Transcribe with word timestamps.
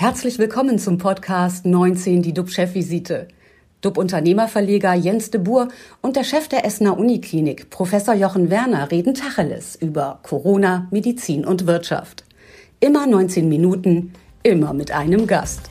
Herzlich 0.00 0.38
willkommen 0.38 0.78
zum 0.78 0.96
Podcast 0.96 1.66
19, 1.66 2.22
die 2.22 2.32
DUB-Chefvisite. 2.32 3.26
DUB-Unternehmerverleger 3.80 4.94
Jens 4.94 5.32
de 5.32 5.40
Boer 5.40 5.70
und 6.02 6.14
der 6.14 6.22
Chef 6.22 6.46
der 6.46 6.64
Essener 6.64 6.96
Uniklinik, 6.96 7.68
Professor 7.70 8.14
Jochen 8.14 8.48
Werner, 8.48 8.92
reden 8.92 9.14
Tacheles 9.14 9.74
über 9.74 10.20
Corona, 10.22 10.86
Medizin 10.92 11.44
und 11.44 11.66
Wirtschaft. 11.66 12.22
Immer 12.78 13.08
19 13.08 13.48
Minuten, 13.48 14.12
immer 14.44 14.72
mit 14.72 14.92
einem 14.92 15.26
Gast. 15.26 15.68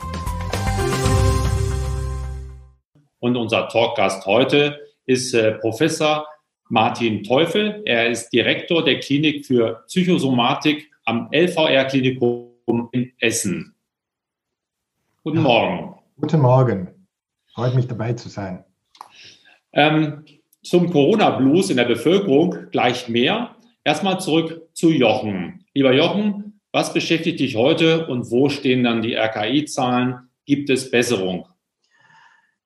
Und 3.20 3.34
unser 3.34 3.66
Talkgast 3.70 4.26
heute 4.26 4.78
ist 5.06 5.32
äh, 5.32 5.52
Professor 5.52 6.26
Martin 6.68 7.24
Teufel. 7.24 7.80
Er 7.86 8.10
ist 8.10 8.28
Direktor 8.28 8.84
der 8.84 9.00
Klinik 9.00 9.46
für 9.46 9.84
Psychosomatik 9.86 10.90
am 11.06 11.30
LVR-Klinikum 11.32 12.90
in 12.92 13.10
Essen. 13.20 13.74
Guten 15.24 15.42
Morgen. 15.42 15.96
Guten 16.20 16.40
Morgen. 16.40 17.08
Freut 17.52 17.74
mich 17.74 17.88
dabei 17.88 18.12
zu 18.12 18.28
sein. 18.28 18.64
Ähm, 19.72 20.24
zum 20.62 20.90
Corona-Blues 20.90 21.70
in 21.70 21.76
der 21.76 21.86
Bevölkerung 21.86 22.70
gleich 22.70 23.08
mehr. 23.08 23.56
Erstmal 23.82 24.20
zurück 24.20 24.68
zu 24.74 24.90
Jochen. 24.90 25.64
Lieber 25.74 25.92
Jochen, 25.92 26.60
was 26.70 26.94
beschäftigt 26.94 27.40
dich 27.40 27.56
heute 27.56 28.06
und 28.06 28.30
wo 28.30 28.48
stehen 28.48 28.84
dann 28.84 29.02
die 29.02 29.14
RKI-Zahlen? 29.14 30.30
Gibt 30.46 30.70
es 30.70 30.88
Besserung? 30.90 31.48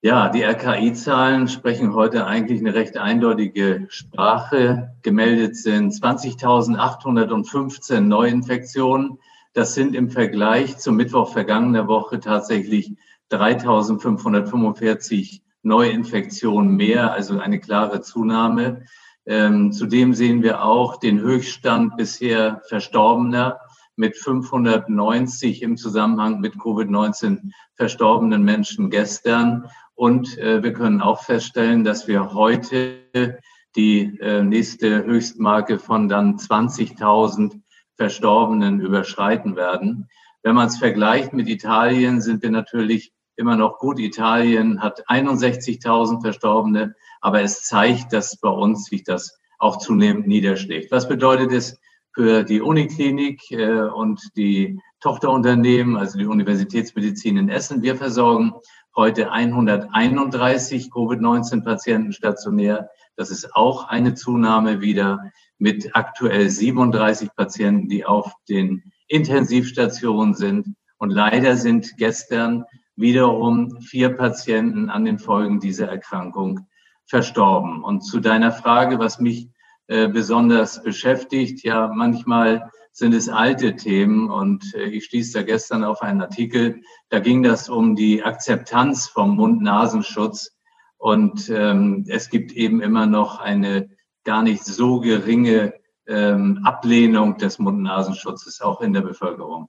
Ja, 0.02 0.28
die 0.28 0.42
RKI-Zahlen 0.42 1.48
sprechen 1.48 1.94
heute 1.94 2.26
eigentlich 2.26 2.60
eine 2.60 2.74
recht 2.74 2.98
eindeutige 2.98 3.86
Sprache. 3.88 4.94
Gemeldet 5.00 5.56
sind 5.56 5.94
20.815 5.94 8.00
Neuinfektionen. 8.00 9.18
Das 9.54 9.74
sind 9.74 9.94
im 9.94 10.10
Vergleich 10.10 10.78
zum 10.78 10.96
Mittwoch 10.96 11.32
vergangener 11.32 11.86
Woche 11.86 12.20
tatsächlich 12.20 12.96
3.545 13.30 15.42
Neuinfektionen 15.62 16.74
mehr, 16.74 17.12
also 17.12 17.38
eine 17.38 17.60
klare 17.60 18.00
Zunahme. 18.00 18.84
Ähm, 19.26 19.72
zudem 19.72 20.14
sehen 20.14 20.42
wir 20.42 20.64
auch 20.64 20.96
den 20.96 21.20
Höchststand 21.20 21.96
bisher 21.96 22.62
Verstorbener 22.66 23.60
mit 23.94 24.16
590 24.16 25.62
im 25.62 25.76
Zusammenhang 25.76 26.40
mit 26.40 26.54
Covid-19 26.54 27.52
verstorbenen 27.74 28.42
Menschen 28.42 28.90
gestern. 28.90 29.68
Und 29.94 30.36
äh, 30.38 30.62
wir 30.62 30.72
können 30.72 31.00
auch 31.00 31.22
feststellen, 31.22 31.84
dass 31.84 32.08
wir 32.08 32.32
heute 32.32 33.38
die 33.76 34.18
äh, 34.20 34.42
nächste 34.42 35.04
Höchstmarke 35.04 35.78
von 35.78 36.08
dann 36.08 36.36
20.000 36.36 37.61
Verstorbenen 37.96 38.80
überschreiten 38.80 39.56
werden. 39.56 40.08
Wenn 40.42 40.54
man 40.54 40.68
es 40.68 40.78
vergleicht 40.78 41.32
mit 41.32 41.48
Italien, 41.48 42.20
sind 42.20 42.42
wir 42.42 42.50
natürlich 42.50 43.12
immer 43.36 43.56
noch 43.56 43.78
gut. 43.78 43.98
Italien 43.98 44.82
hat 44.82 45.06
61.000 45.08 46.20
Verstorbene, 46.20 46.94
aber 47.20 47.42
es 47.42 47.62
zeigt, 47.62 48.12
dass 48.12 48.36
bei 48.36 48.50
uns 48.50 48.86
sich 48.86 49.04
das 49.04 49.38
auch 49.58 49.78
zunehmend 49.78 50.26
niederschlägt. 50.26 50.90
Was 50.90 51.08
bedeutet 51.08 51.52
es 51.52 51.78
für 52.14 52.42
die 52.42 52.60
Uniklinik 52.60 53.50
äh, 53.52 53.82
und 53.82 54.20
die 54.36 54.78
Tochterunternehmen, 55.00 55.96
also 55.96 56.18
die 56.18 56.26
Universitätsmedizin 56.26 57.36
in 57.36 57.48
Essen? 57.48 57.82
Wir 57.82 57.96
versorgen 57.96 58.52
heute 58.94 59.30
131 59.30 60.90
Covid-19-Patienten 60.90 62.12
stationär. 62.12 62.90
Das 63.16 63.30
ist 63.30 63.54
auch 63.54 63.88
eine 63.88 64.14
Zunahme 64.14 64.80
wieder 64.80 65.30
mit 65.58 65.94
aktuell 65.94 66.48
37 66.48 67.30
Patienten, 67.36 67.88
die 67.88 68.04
auf 68.04 68.32
den 68.48 68.82
Intensivstationen 69.08 70.34
sind. 70.34 70.74
Und 70.98 71.10
leider 71.10 71.56
sind 71.56 71.96
gestern 71.96 72.64
wiederum 72.96 73.80
vier 73.80 74.10
Patienten 74.10 74.90
an 74.90 75.04
den 75.04 75.18
Folgen 75.18 75.60
dieser 75.60 75.88
Erkrankung 75.88 76.66
verstorben. 77.06 77.82
Und 77.82 78.02
zu 78.02 78.20
deiner 78.20 78.52
Frage, 78.52 78.98
was 78.98 79.20
mich 79.20 79.48
äh, 79.88 80.08
besonders 80.08 80.82
beschäftigt, 80.82 81.64
ja, 81.64 81.88
manchmal 81.88 82.70
sind 82.92 83.14
es 83.14 83.28
alte 83.28 83.74
Themen 83.76 84.30
und 84.30 84.74
äh, 84.74 84.84
ich 84.84 85.06
stieß 85.06 85.32
da 85.32 85.42
gestern 85.42 85.82
auf 85.82 86.02
einen 86.02 86.20
Artikel, 86.20 86.82
da 87.08 87.20
ging 87.20 87.42
das 87.42 87.68
um 87.68 87.96
die 87.96 88.22
Akzeptanz 88.22 89.08
vom 89.08 89.36
Mund-Nasenschutz 89.36 90.56
und 90.98 91.50
ähm, 91.50 92.04
es 92.08 92.30
gibt 92.30 92.52
eben 92.52 92.80
immer 92.80 93.06
noch 93.06 93.40
eine 93.40 93.88
gar 94.24 94.42
nicht 94.42 94.64
so 94.64 95.00
geringe 95.00 95.74
ähm, 96.06 96.60
Ablehnung 96.64 97.36
des 97.38 97.58
Mund-Nasenschutzes 97.58 98.60
auch 98.60 98.80
in 98.80 98.92
der 98.92 99.02
Bevölkerung. 99.02 99.68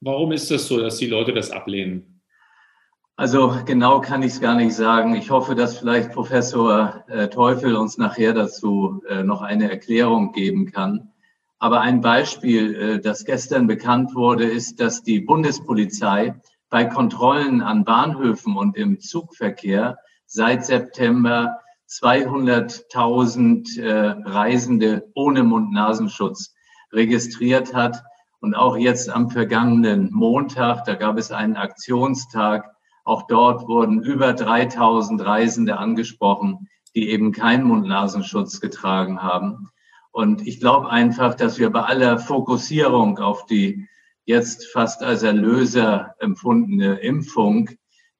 Warum 0.00 0.32
ist 0.32 0.50
das 0.50 0.66
so, 0.66 0.78
dass 0.80 0.96
die 0.96 1.06
Leute 1.06 1.32
das 1.32 1.50
ablehnen? 1.50 2.22
Also 3.16 3.54
genau 3.66 4.00
kann 4.00 4.22
ich 4.22 4.32
es 4.32 4.40
gar 4.40 4.54
nicht 4.54 4.74
sagen. 4.74 5.14
Ich 5.14 5.30
hoffe, 5.30 5.54
dass 5.54 5.78
vielleicht 5.78 6.12
Professor 6.12 7.04
äh, 7.08 7.28
Teufel 7.28 7.76
uns 7.76 7.98
nachher 7.98 8.32
dazu 8.32 9.02
äh, 9.08 9.22
noch 9.22 9.42
eine 9.42 9.70
Erklärung 9.70 10.32
geben 10.32 10.72
kann. 10.72 11.12
Aber 11.58 11.82
ein 11.82 12.00
Beispiel, 12.00 12.74
äh, 12.74 13.00
das 13.00 13.26
gestern 13.26 13.66
bekannt 13.66 14.14
wurde, 14.14 14.44
ist, 14.44 14.80
dass 14.80 15.02
die 15.02 15.20
Bundespolizei 15.20 16.40
bei 16.70 16.86
Kontrollen 16.86 17.60
an 17.60 17.84
Bahnhöfen 17.84 18.56
und 18.56 18.78
im 18.78 19.00
Zugverkehr 19.00 19.98
seit 20.24 20.64
September 20.64 21.60
200.000 21.90 23.80
äh, 23.80 24.14
Reisende 24.24 25.10
ohne 25.14 25.42
Mund-Nasenschutz 25.42 26.54
registriert 26.92 27.74
hat. 27.74 28.02
Und 28.40 28.54
auch 28.54 28.76
jetzt 28.76 29.10
am 29.10 29.28
vergangenen 29.28 30.10
Montag, 30.12 30.84
da 30.84 30.94
gab 30.94 31.18
es 31.18 31.30
einen 31.30 31.56
Aktionstag, 31.56 32.70
auch 33.04 33.26
dort 33.26 33.66
wurden 33.66 34.02
über 34.02 34.32
3000 34.32 35.24
Reisende 35.24 35.78
angesprochen, 35.78 36.68
die 36.94 37.10
eben 37.10 37.32
keinen 37.32 37.64
Mund-Nasenschutz 37.64 38.60
getragen 38.60 39.22
haben. 39.22 39.70
Und 40.12 40.46
ich 40.46 40.60
glaube 40.60 40.90
einfach, 40.90 41.34
dass 41.34 41.58
wir 41.58 41.70
bei 41.70 41.82
aller 41.82 42.18
Fokussierung 42.18 43.18
auf 43.18 43.46
die 43.46 43.88
jetzt 44.24 44.66
fast 44.68 45.02
als 45.02 45.22
Erlöser 45.22 46.14
empfundene 46.18 47.00
Impfung 47.00 47.70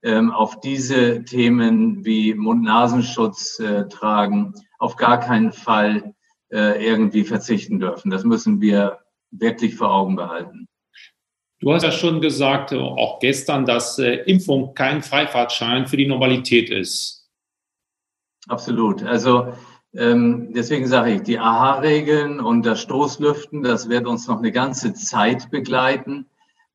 ähm, 0.03 0.31
auf 0.31 0.61
diese 0.61 1.25
Themen 1.25 2.05
wie 2.05 2.35
Mund-Nasenschutz 2.35 3.59
äh, 3.61 3.89
tragen 3.89 4.55
auf 4.79 4.97
gar 4.97 5.21
keinen 5.21 5.53
Fall 5.53 6.15
äh, 6.51 6.85
irgendwie 6.85 7.25
verzichten 7.25 7.79
dürfen. 7.79 8.11
Das 8.11 8.25
müssen 8.25 8.61
wir 8.61 9.01
wirklich 9.31 9.77
vor 9.77 9.93
Augen 9.93 10.17
behalten. 10.17 10.67
Du 11.61 11.73
hast 11.75 11.83
ja 11.83 11.93
schon 11.93 12.23
gesagt, 12.23 12.73
auch 12.73 13.19
gestern, 13.21 13.67
dass 13.67 13.99
äh, 13.99 14.15
Impfung 14.25 14.75
kein 14.75 15.03
Freifahrtschein 15.03 15.87
für 15.87 15.99
die 15.99 16.07
Normalität 16.07 16.71
ist. 16.71 17.29
Absolut. 18.49 19.03
Also 19.03 19.53
ähm, 19.93 20.55
deswegen 20.55 20.87
sage 20.87 21.15
ich, 21.15 21.23
die 21.23 21.39
AHA-Regeln 21.39 22.41
und 22.41 22.65
das 22.65 22.81
Stoßlüften, 22.81 23.63
das 23.63 23.91
wird 23.91 24.07
uns 24.07 24.27
noch 24.27 24.39
eine 24.39 24.53
ganze 24.53 24.95
Zeit 24.95 25.51
begleiten, 25.51 26.30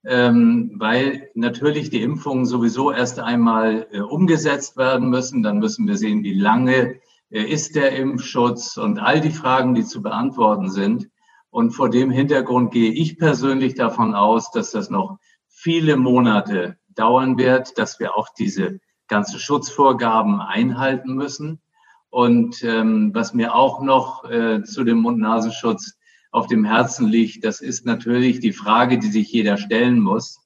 weil 0.06 1.30
natürlich 1.34 1.90
die 1.90 2.04
Impfungen 2.04 2.46
sowieso 2.46 2.92
erst 2.92 3.20
einmal 3.20 3.88
äh, 3.92 4.02
umgesetzt 4.02 4.78
werden 4.78 5.10
müssen. 5.10 5.42
Dann 5.42 5.58
müssen 5.58 5.88
wir 5.88 5.98
sehen, 5.98 6.24
wie 6.24 6.40
lange 6.40 7.00
äh, 7.32 7.42
ist 7.42 7.76
der 7.76 7.96
Impfschutz 7.96 8.78
und 8.78 9.00
all 9.00 9.20
die 9.20 9.32
Fragen, 9.32 9.74
die 9.74 9.84
zu 9.84 10.02
beantworten 10.02 10.70
sind. 10.70 11.10
Und 11.50 11.72
vor 11.72 11.90
dem 11.90 12.12
Hintergrund 12.12 12.72
gehe 12.72 12.92
ich 12.92 13.18
persönlich 13.18 13.76
davon 13.76 14.14
aus, 14.14 14.52
dass 14.52 14.72
das 14.72 14.90
noch 14.90 15.18
viele 15.48 15.98
Monate 15.98 16.78
dauern 16.90 17.38
wird, 17.38 17.78
dass 17.78 18.00
wir 18.00 18.16
auch 18.16 18.30
diese 18.38 18.80
ganzen 19.08 19.40
Schutzvorgaben 19.40 20.40
einhalten 20.42 21.14
müssen. 21.16 21.62
Und 22.10 22.64
ähm, 22.64 23.12
was 23.14 23.34
mir 23.34 23.56
auch 23.56 23.82
noch 23.82 24.30
äh, 24.30 24.64
zu 24.64 24.84
dem 24.84 25.00
Mund-Nasenschutz 25.00 25.98
auf 26.36 26.48
dem 26.48 26.66
Herzen 26.66 27.08
liegt, 27.08 27.46
das 27.46 27.62
ist 27.62 27.86
natürlich 27.86 28.42
die 28.42 28.52
Frage, 28.52 29.00
die 29.00 29.08
sich 29.08 29.32
jeder 29.32 29.56
stellen 29.56 30.02
muss. 30.02 30.42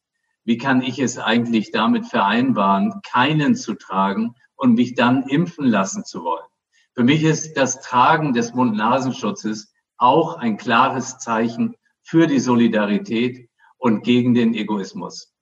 Wie 0.45 0.59
kann 0.59 0.83
ich 0.83 0.99
es 0.99 1.17
eigentlich 1.17 1.71
damit 1.71 2.05
vereinbaren, 2.05 3.01
keinen 3.01 3.55
zu 3.55 3.73
tragen 3.73 4.35
und 4.55 4.75
mich 4.75 4.93
dann 4.93 5.23
impfen 5.23 5.65
lassen 5.65 6.05
zu 6.05 6.23
wollen? 6.23 6.45
Für 6.93 7.03
mich 7.03 7.23
ist 7.23 7.57
das 7.57 7.81
Tragen 7.81 8.33
des 8.33 8.53
Mund-Nasenschutzes 8.53 9.73
auch 9.97 10.37
ein 10.37 10.57
klares 10.57 11.17
Zeichen 11.17 11.75
für 12.03 12.27
die 12.27 12.39
Solidarität 12.39 13.49
und 13.79 14.03
gegen 14.03 14.35
den 14.35 14.53
Egoismus. 14.53 15.33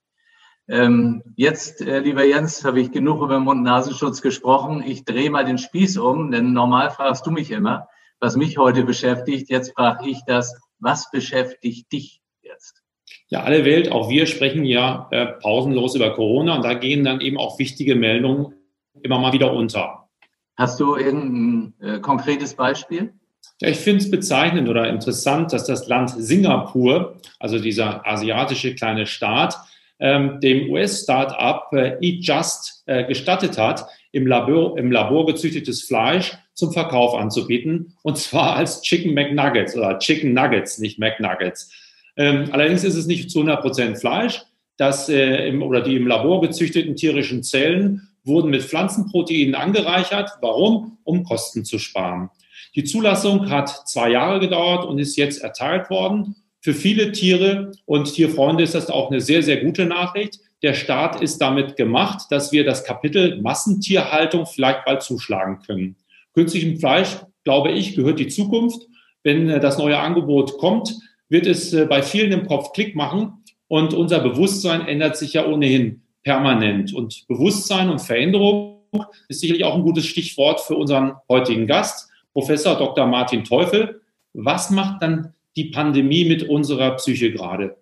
Ähm, 0.69 1.23
jetzt, 1.35 1.81
äh, 1.81 1.99
lieber 1.99 2.23
Jens, 2.23 2.63
habe 2.63 2.79
ich 2.79 2.91
genug 2.91 3.21
über 3.21 3.41
Mund-Nasenschutz 3.41 4.21
gesprochen. 4.21 4.81
Ich 4.81 5.03
drehe 5.03 5.29
mal 5.29 5.43
den 5.43 5.57
Spieß 5.57 5.97
um, 5.97 6.31
denn 6.31 6.53
normal 6.53 6.89
fragst 6.89 7.25
du 7.25 7.31
mich 7.31 7.51
immer, 7.51 7.89
was 8.19 8.35
mich 8.35 8.57
heute 8.57 8.83
beschäftigt. 8.83 9.49
Jetzt 9.49 9.73
frage 9.73 10.09
ich 10.09 10.19
das, 10.25 10.53
was 10.79 11.09
beschäftigt 11.11 11.91
dich 11.91 12.21
jetzt? 12.41 12.83
Ja, 13.29 13.43
alle 13.43 13.65
Welt, 13.65 13.91
auch 13.91 14.09
wir 14.09 14.25
sprechen 14.25 14.63
ja 14.63 15.07
äh, 15.11 15.25
pausenlos 15.25 15.95
über 15.95 16.13
Corona 16.13 16.55
und 16.55 16.63
da 16.63 16.73
gehen 16.73 17.03
dann 17.03 17.21
eben 17.21 17.37
auch 17.37 17.59
wichtige 17.59 17.95
Meldungen 17.95 18.53
immer 19.01 19.19
mal 19.19 19.33
wieder 19.33 19.53
unter. 19.53 20.09
Hast 20.55 20.79
du 20.79 20.95
irgendein 20.95 21.73
äh, 21.81 21.99
konkretes 21.99 22.55
Beispiel? 22.55 23.13
Ja, 23.61 23.69
ich 23.69 23.77
finde 23.77 24.03
es 24.03 24.11
bezeichnend 24.11 24.69
oder 24.69 24.89
interessant, 24.89 25.51
dass 25.51 25.65
das 25.65 25.87
Land 25.87 26.11
Singapur, 26.11 27.17
also 27.39 27.59
dieser 27.59 28.05
asiatische 28.07 28.75
kleine 28.75 29.05
Staat, 29.05 29.57
ähm, 29.99 30.39
dem 30.41 30.69
US-Startup 30.69 31.63
äh, 31.73 31.97
Eat 32.01 32.23
Just 32.23 32.83
äh, 32.85 33.03
gestattet 33.05 33.57
hat, 33.57 33.87
im 34.11 34.27
Labor, 34.27 34.77
im 34.77 34.91
Labor 34.91 35.25
gezüchtetes 35.25 35.83
Fleisch 35.83 36.37
zum 36.57 36.73
Verkauf 36.73 37.13
anzubieten, 37.13 37.93
und 38.01 38.17
zwar 38.17 38.55
als 38.55 38.81
Chicken 38.81 39.13
McNuggets 39.13 39.77
oder 39.77 39.99
Chicken 39.99 40.33
Nuggets, 40.33 40.79
nicht 40.79 40.97
McNuggets. 40.97 41.71
Ähm, 42.17 42.49
allerdings 42.51 42.83
ist 42.83 42.95
es 42.95 43.05
nicht 43.05 43.29
zu 43.29 43.39
100 43.39 43.61
Prozent 43.61 43.99
Fleisch, 43.99 44.41
das 44.75 45.07
äh, 45.07 45.47
im, 45.49 45.61
oder 45.61 45.81
die 45.81 45.95
im 45.95 46.07
Labor 46.07 46.41
gezüchteten 46.41 46.95
tierischen 46.95 47.43
Zellen 47.43 48.09
wurden 48.23 48.49
mit 48.49 48.63
Pflanzenproteinen 48.63 49.53
angereichert. 49.53 50.31
Warum? 50.41 50.97
Um 51.03 51.23
Kosten 51.23 51.63
zu 51.63 51.77
sparen. 51.77 52.31
Die 52.75 52.83
Zulassung 52.83 53.51
hat 53.51 53.69
zwei 53.87 54.09
Jahre 54.09 54.39
gedauert 54.39 54.83
und 54.83 54.97
ist 54.97 55.15
jetzt 55.15 55.43
erteilt 55.43 55.91
worden. 55.91 56.35
Für 56.59 56.73
viele 56.73 57.11
Tiere 57.11 57.71
und 57.85 58.11
Tierfreunde 58.11 58.63
ist 58.63 58.73
das 58.73 58.89
auch 58.89 59.11
eine 59.11 59.21
sehr, 59.21 59.43
sehr 59.43 59.57
gute 59.63 59.85
Nachricht. 59.85 60.39
Der 60.63 60.73
Staat 60.73 61.21
ist 61.21 61.37
damit 61.37 61.75
gemacht, 61.75 62.25
dass 62.31 62.51
wir 62.51 62.65
das 62.65 62.83
Kapitel 62.83 63.39
Massentierhaltung 63.43 64.47
vielleicht 64.47 64.85
bald 64.85 65.03
zuschlagen 65.03 65.59
können. 65.65 65.95
Künstlichem 66.37 66.77
Fleisch, 66.77 67.17
glaube 67.45 67.71
ich, 67.71 67.95
gehört 67.95 68.19
die 68.19 68.27
Zukunft. 68.27 68.85
Wenn 69.23 69.49
äh, 69.49 69.59
das 69.59 69.79
neue 69.79 69.97
Angebot 69.97 70.59
kommt, 70.59 70.93
wird 71.29 71.47
es 71.47 71.73
äh, 71.73 71.87
bei 71.87 72.03
vielen 72.03 72.31
im 72.31 72.45
Kopf 72.45 72.73
Klick 72.73 72.95
machen 72.95 73.43
und 73.67 73.95
unser 73.95 74.19
Bewusstsein 74.19 74.87
ändert 74.87 75.17
sich 75.17 75.33
ja 75.33 75.47
ohnehin 75.47 76.03
permanent. 76.21 76.93
Und 76.93 77.25
Bewusstsein 77.27 77.89
und 77.89 78.01
Veränderung 78.01 78.83
ist 79.27 79.39
sicherlich 79.39 79.63
auch 79.63 79.73
ein 79.73 79.81
gutes 79.81 80.05
Stichwort 80.05 80.61
für 80.61 80.75
unseren 80.75 81.13
heutigen 81.27 81.65
Gast, 81.65 82.07
Professor 82.33 82.77
Dr. 82.77 83.07
Martin 83.07 83.43
Teufel. 83.43 84.01
Was 84.33 84.69
macht 84.69 85.01
dann 85.01 85.33
die 85.55 85.71
Pandemie 85.71 86.25
mit 86.25 86.43
unserer 86.43 86.91
Psyche 86.97 87.31
gerade? 87.31 87.77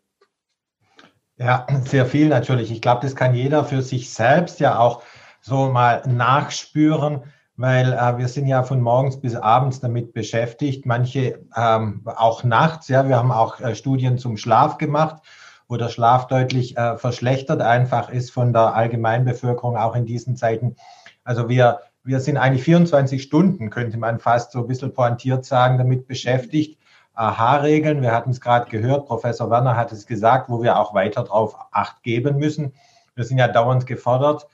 Ja, 1.37 1.67
sehr 1.83 2.05
viel 2.05 2.29
natürlich. 2.29 2.71
Ich 2.71 2.79
glaube, 2.79 3.01
das 3.01 3.17
kann 3.17 3.35
jeder 3.35 3.65
für 3.65 3.81
sich 3.81 4.11
selbst 4.11 4.61
ja 4.61 4.79
auch 4.79 5.03
so 5.41 5.67
mal 5.67 6.03
nachspüren, 6.07 7.23
weil 7.57 7.93
äh, 7.93 8.17
wir 8.17 8.27
sind 8.27 8.47
ja 8.47 8.63
von 8.63 8.81
morgens 8.81 9.19
bis 9.19 9.35
abends 9.35 9.79
damit 9.79 10.13
beschäftigt, 10.13 10.85
manche 10.85 11.39
ähm, 11.55 12.01
auch 12.05 12.43
nachts. 12.43 12.87
Ja, 12.87 13.07
wir 13.07 13.17
haben 13.17 13.31
auch 13.31 13.59
äh, 13.59 13.75
Studien 13.75 14.17
zum 14.17 14.37
Schlaf 14.37 14.77
gemacht 14.77 15.21
wo 15.67 15.77
der 15.77 15.89
Schlaf 15.89 16.27
deutlich 16.27 16.77
äh, 16.77 16.97
verschlechtert 16.97 17.61
einfach 17.61 18.09
ist 18.09 18.31
von 18.31 18.53
der 18.53 18.75
Allgemeinbevölkerung 18.75 19.77
auch 19.77 19.95
in 19.95 20.05
diesen 20.05 20.35
Zeiten. 20.35 20.75
Also 21.23 21.49
wir, 21.49 21.79
wir 22.03 22.19
sind 22.19 22.37
eigentlich 22.37 22.63
24 22.63 23.21
Stunden, 23.21 23.69
könnte 23.69 23.97
man 23.97 24.19
fast 24.19 24.51
so 24.51 24.59
ein 24.59 24.67
bisschen 24.67 24.93
pointiert 24.93 25.45
sagen, 25.45 25.77
damit 25.77 26.07
beschäftigt. 26.07 26.79
AHA-Regeln, 27.13 28.01
wir 28.01 28.11
hatten 28.11 28.31
es 28.31 28.41
gerade 28.41 28.69
gehört, 28.69 29.07
Professor 29.07 29.49
Werner 29.49 29.77
hat 29.77 29.91
es 29.91 30.05
gesagt, 30.05 30.49
wo 30.49 30.61
wir 30.61 30.77
auch 30.77 30.93
weiter 30.93 31.23
drauf 31.23 31.55
Acht 31.71 32.03
geben 32.03 32.37
müssen. 32.37 32.73
Wir 33.15 33.23
sind 33.23 33.37
ja 33.37 33.47
dauernd 33.47 33.87
gefordert. 33.87 34.47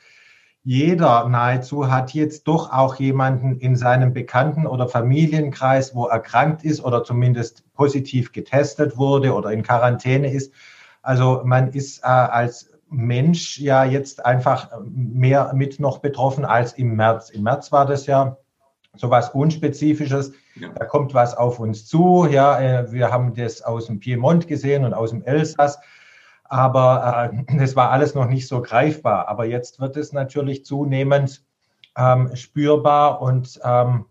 Jeder 0.64 1.28
nahezu 1.28 1.90
hat 1.90 2.14
jetzt 2.14 2.48
doch 2.48 2.72
auch 2.72 2.96
jemanden 2.96 3.58
in 3.58 3.76
seinem 3.76 4.14
Bekannten- 4.14 4.68
oder 4.68 4.88
Familienkreis, 4.88 5.96
wo 5.96 6.06
erkrankt 6.06 6.64
ist 6.64 6.84
oder 6.84 7.04
zumindest 7.04 7.64
positiv 7.74 8.32
getestet 8.32 8.96
wurde 8.96 9.34
oder 9.34 9.52
in 9.52 9.64
Quarantäne 9.64 10.32
ist. 10.32 10.54
Also 11.02 11.42
man 11.44 11.70
ist 11.70 12.04
äh, 12.04 12.08
als 12.08 12.70
Mensch 12.90 13.58
ja 13.58 13.86
jetzt 13.86 14.24
einfach 14.24 14.70
mehr 14.86 15.52
mit 15.56 15.80
noch 15.80 15.98
betroffen 16.00 16.46
als 16.46 16.74
im 16.74 16.96
März. 16.96 17.32
Im 17.32 17.44
März 17.44 17.72
war 17.72 17.88
das 17.88 18.06
ja 18.06 18.38
so 18.96 19.10
was 19.10 19.30
Unspezifisches. 19.30 20.34
Ja. 20.56 20.70
Da 20.76 20.86
kommt 20.86 21.14
was 21.14 21.36
auf 21.36 21.60
uns 21.60 21.88
zu. 21.88 22.28
Ja, 22.30 22.60
äh, 22.60 22.92
wir 22.92 23.12
haben 23.12 23.34
das 23.34 23.62
aus 23.62 23.88
dem 23.88 24.00
Piemont 24.00 24.48
gesehen 24.48 24.84
und 24.84 24.94
aus 24.94 25.12
dem 25.12 25.24
Elsass. 25.24 25.80
Aber 26.52 27.32
äh, 27.34 27.58
das 27.58 27.76
war 27.78 27.92
alles 27.92 28.14
noch 28.14 28.28
nicht 28.28 28.48
so 28.48 28.62
greifbar. 28.62 29.30
Aber 29.30 29.46
jetzt 29.46 29.80
wird 29.80 29.96
es 29.96 30.12
natürlich 30.12 30.66
zunehmend 30.66 31.42
ähm, 31.98 32.36
spürbar 32.36 33.22
und 33.22 33.60
ähm, 33.64 34.06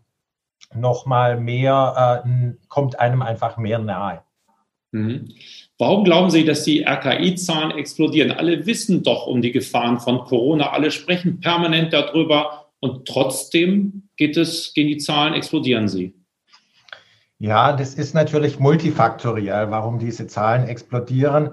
nochmal 0.74 1.38
mehr, 1.38 2.24
äh, 2.24 2.52
kommt 2.68 2.98
einem 2.98 3.20
einfach 3.20 3.58
mehr 3.58 3.78
nahe. 3.78 4.22
Mhm. 4.92 5.28
Warum 5.78 6.04
glauben 6.04 6.30
Sie, 6.30 6.44
dass 6.44 6.64
die 6.64 6.82
RKI-Zahlen 6.84 7.72
explodieren? 7.72 8.32
Alle 8.32 8.64
wissen 8.66 9.02
doch 9.02 9.26
um 9.26 9.42
die 9.42 9.52
Gefahren 9.52 10.00
von 10.00 10.20
Corona, 10.20 10.70
alle 10.70 10.90
sprechen 10.90 11.40
permanent 11.40 11.92
darüber 11.92 12.66
und 12.80 13.06
trotzdem 13.06 14.08
geht 14.16 14.36
es, 14.36 14.72
gehen 14.72 14.88
die 14.88 14.98
Zahlen, 14.98 15.34
explodieren 15.34 15.88
sie. 15.88 16.14
Ja, 17.38 17.72
das 17.72 17.94
ist 17.94 18.14
natürlich 18.14 18.58
multifaktoriell, 18.58 19.70
warum 19.70 19.98
diese 19.98 20.26
Zahlen 20.26 20.66
explodieren. 20.68 21.50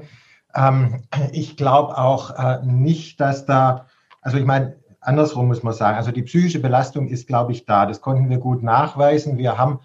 Ähm, 0.58 1.04
ich 1.32 1.56
glaube 1.56 1.98
auch 1.98 2.32
äh, 2.38 2.66
nicht, 2.66 3.22
dass 3.22 3.46
da, 3.46 3.86
also 4.22 4.38
ich 4.38 4.46
meine, 4.46 4.76
andersrum 5.00 5.48
muss 5.48 5.64
man 5.64 5.74
sagen, 5.74 5.98
also 5.98 6.12
die 6.12 6.24
psychische 6.24 6.60
Belastung 6.60 7.08
ist, 7.08 7.28
glaube 7.28 7.52
ich, 7.52 7.66
da. 7.66 7.86
Das 7.86 8.02
konnten 8.02 8.30
wir 8.30 8.40
gut 8.40 8.64
nachweisen. 8.64 9.38
Wir 9.38 9.58
haben 9.58 9.80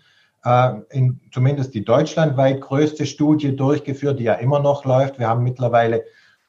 äh, 0.45 0.73
in, 0.91 1.21
zumindest 1.31 1.75
die 1.75 1.85
deutschlandweit 1.85 2.63
größte 2.63 3.07
Studie 3.07 3.55
durchgeführt, 3.55 4.19
die 4.19 4.25
ja 4.25 4.35
immer 4.35 4.61
noch 4.61 4.85
läuft. 4.85 5.19
Wir 5.19 5.29
haben 5.29 5.45
mittlerweile 5.45 6.05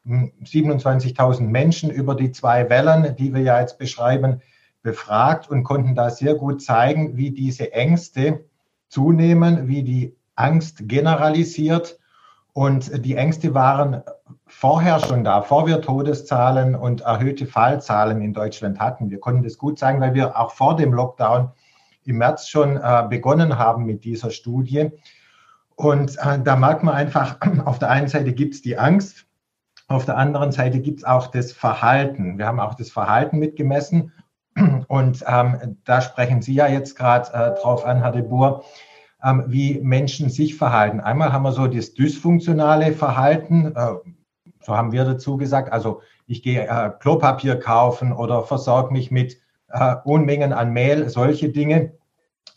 27.000 0.05 1.39
hm, 1.39 1.51
Menschen 1.51 1.89
über 1.89 2.15
die 2.15 2.31
zwei 2.31 2.69
Wellen, 2.69 3.15
die 3.17 3.33
wir 3.33 3.41
ja 3.41 3.59
jetzt 3.59 3.77
beschreiben, 3.77 4.41
befragt 4.81 5.49
und 5.49 5.63
konnten 5.63 5.95
da 5.95 6.09
sehr 6.09 6.35
gut 6.35 6.61
zeigen, 6.61 7.15
wie 7.15 7.31
diese 7.31 7.71
Ängste 7.71 8.45
zunehmen, 8.89 9.67
wie 9.67 9.83
die 9.83 10.15
Angst 10.35 10.89
generalisiert. 10.89 11.99
Und 12.53 13.05
die 13.05 13.15
Ängste 13.15 13.53
waren 13.53 14.03
vorher 14.45 14.99
schon 14.99 15.23
da, 15.23 15.41
vor 15.41 15.65
wir 15.65 15.81
Todeszahlen 15.81 16.75
und 16.75 17.01
erhöhte 17.01 17.47
Fallzahlen 17.47 18.21
in 18.21 18.33
Deutschland 18.33 18.79
hatten. 18.79 19.09
Wir 19.09 19.19
konnten 19.19 19.43
das 19.43 19.57
gut 19.57 19.79
zeigen, 19.79 19.99
weil 19.99 20.13
wir 20.13 20.39
auch 20.39 20.51
vor 20.51 20.75
dem 20.75 20.93
Lockdown 20.93 21.51
im 22.05 22.17
März 22.17 22.47
schon 22.47 22.77
äh, 22.77 23.05
begonnen 23.09 23.57
haben 23.57 23.85
mit 23.85 24.03
dieser 24.03 24.29
Studie. 24.29 24.91
Und 25.75 26.17
äh, 26.19 26.39
da 26.43 26.55
merkt 26.55 26.83
man 26.83 26.93
einfach, 26.93 27.37
auf 27.65 27.79
der 27.79 27.89
einen 27.89 28.07
Seite 28.07 28.33
gibt 28.33 28.53
es 28.53 28.61
die 28.61 28.77
Angst, 28.77 29.25
auf 29.87 30.05
der 30.05 30.17
anderen 30.17 30.51
Seite 30.51 30.79
gibt 30.79 30.99
es 30.99 31.05
auch 31.05 31.27
das 31.27 31.51
Verhalten. 31.51 32.37
Wir 32.37 32.47
haben 32.47 32.59
auch 32.59 32.75
das 32.75 32.89
Verhalten 32.89 33.39
mitgemessen. 33.39 34.11
Und 34.87 35.23
ähm, 35.27 35.77
da 35.83 36.01
sprechen 36.01 36.41
Sie 36.41 36.53
ja 36.53 36.67
jetzt 36.67 36.95
gerade 36.95 37.33
äh, 37.33 37.61
drauf 37.61 37.85
an, 37.85 37.99
Herr 38.01 38.11
de 38.11 38.21
Boer, 38.21 38.63
ähm, 39.23 39.45
wie 39.47 39.79
Menschen 39.79 40.29
sich 40.29 40.55
verhalten. 40.55 40.99
Einmal 40.99 41.31
haben 41.31 41.43
wir 41.43 41.51
so 41.51 41.67
das 41.67 41.93
dysfunktionale 41.93 42.93
Verhalten, 42.93 43.73
äh, 43.75 43.93
so 44.61 44.75
haben 44.75 44.91
wir 44.91 45.05
dazu 45.05 45.37
gesagt. 45.37 45.71
Also 45.71 46.01
ich 46.27 46.43
gehe 46.43 46.67
äh, 46.67 46.91
Klopapier 46.99 47.59
kaufen 47.59 48.13
oder 48.13 48.43
versorge 48.43 48.93
mich 48.93 49.11
mit 49.11 49.37
äh, 49.69 49.95
Unmengen 50.03 50.53
an 50.53 50.71
Mehl, 50.71 51.09
solche 51.09 51.49
Dinge 51.49 51.93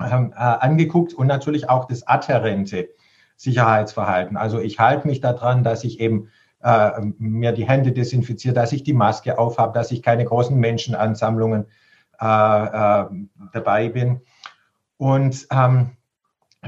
ähm, 0.01 0.33
äh, 0.33 0.39
angeguckt 0.39 1.15
und 1.15 1.27
natürlich 1.27 1.69
auch 1.69 1.87
das 1.87 2.07
adhärente 2.07 2.89
Sicherheitsverhalten. 3.37 4.37
Also 4.37 4.61
ich 4.61 4.79
halte 4.79 5.07
mich 5.07 5.21
daran, 5.21 5.65
dass 5.65 5.85
ich 5.85 6.01
eben 6.01 6.31
äh, 6.63 6.91
mir 7.19 7.53
die 7.53 7.67
Hände 7.69 7.93
desinfiziere, 7.93 8.55
dass 8.55 8.73
ich 8.73 8.83
die 8.83 8.93
Maske 8.93 9.39
aufhabe, 9.39 9.73
dass 9.73 9.91
ich 9.91 10.03
keine 10.03 10.25
großen 10.25 10.57
Menschenansammlungen 10.59 11.67
äh, 12.21 12.25
äh, 12.25 13.07
dabei 13.53 13.89
bin. 13.89 14.21
Und 14.97 15.47
ähm, 15.51 15.96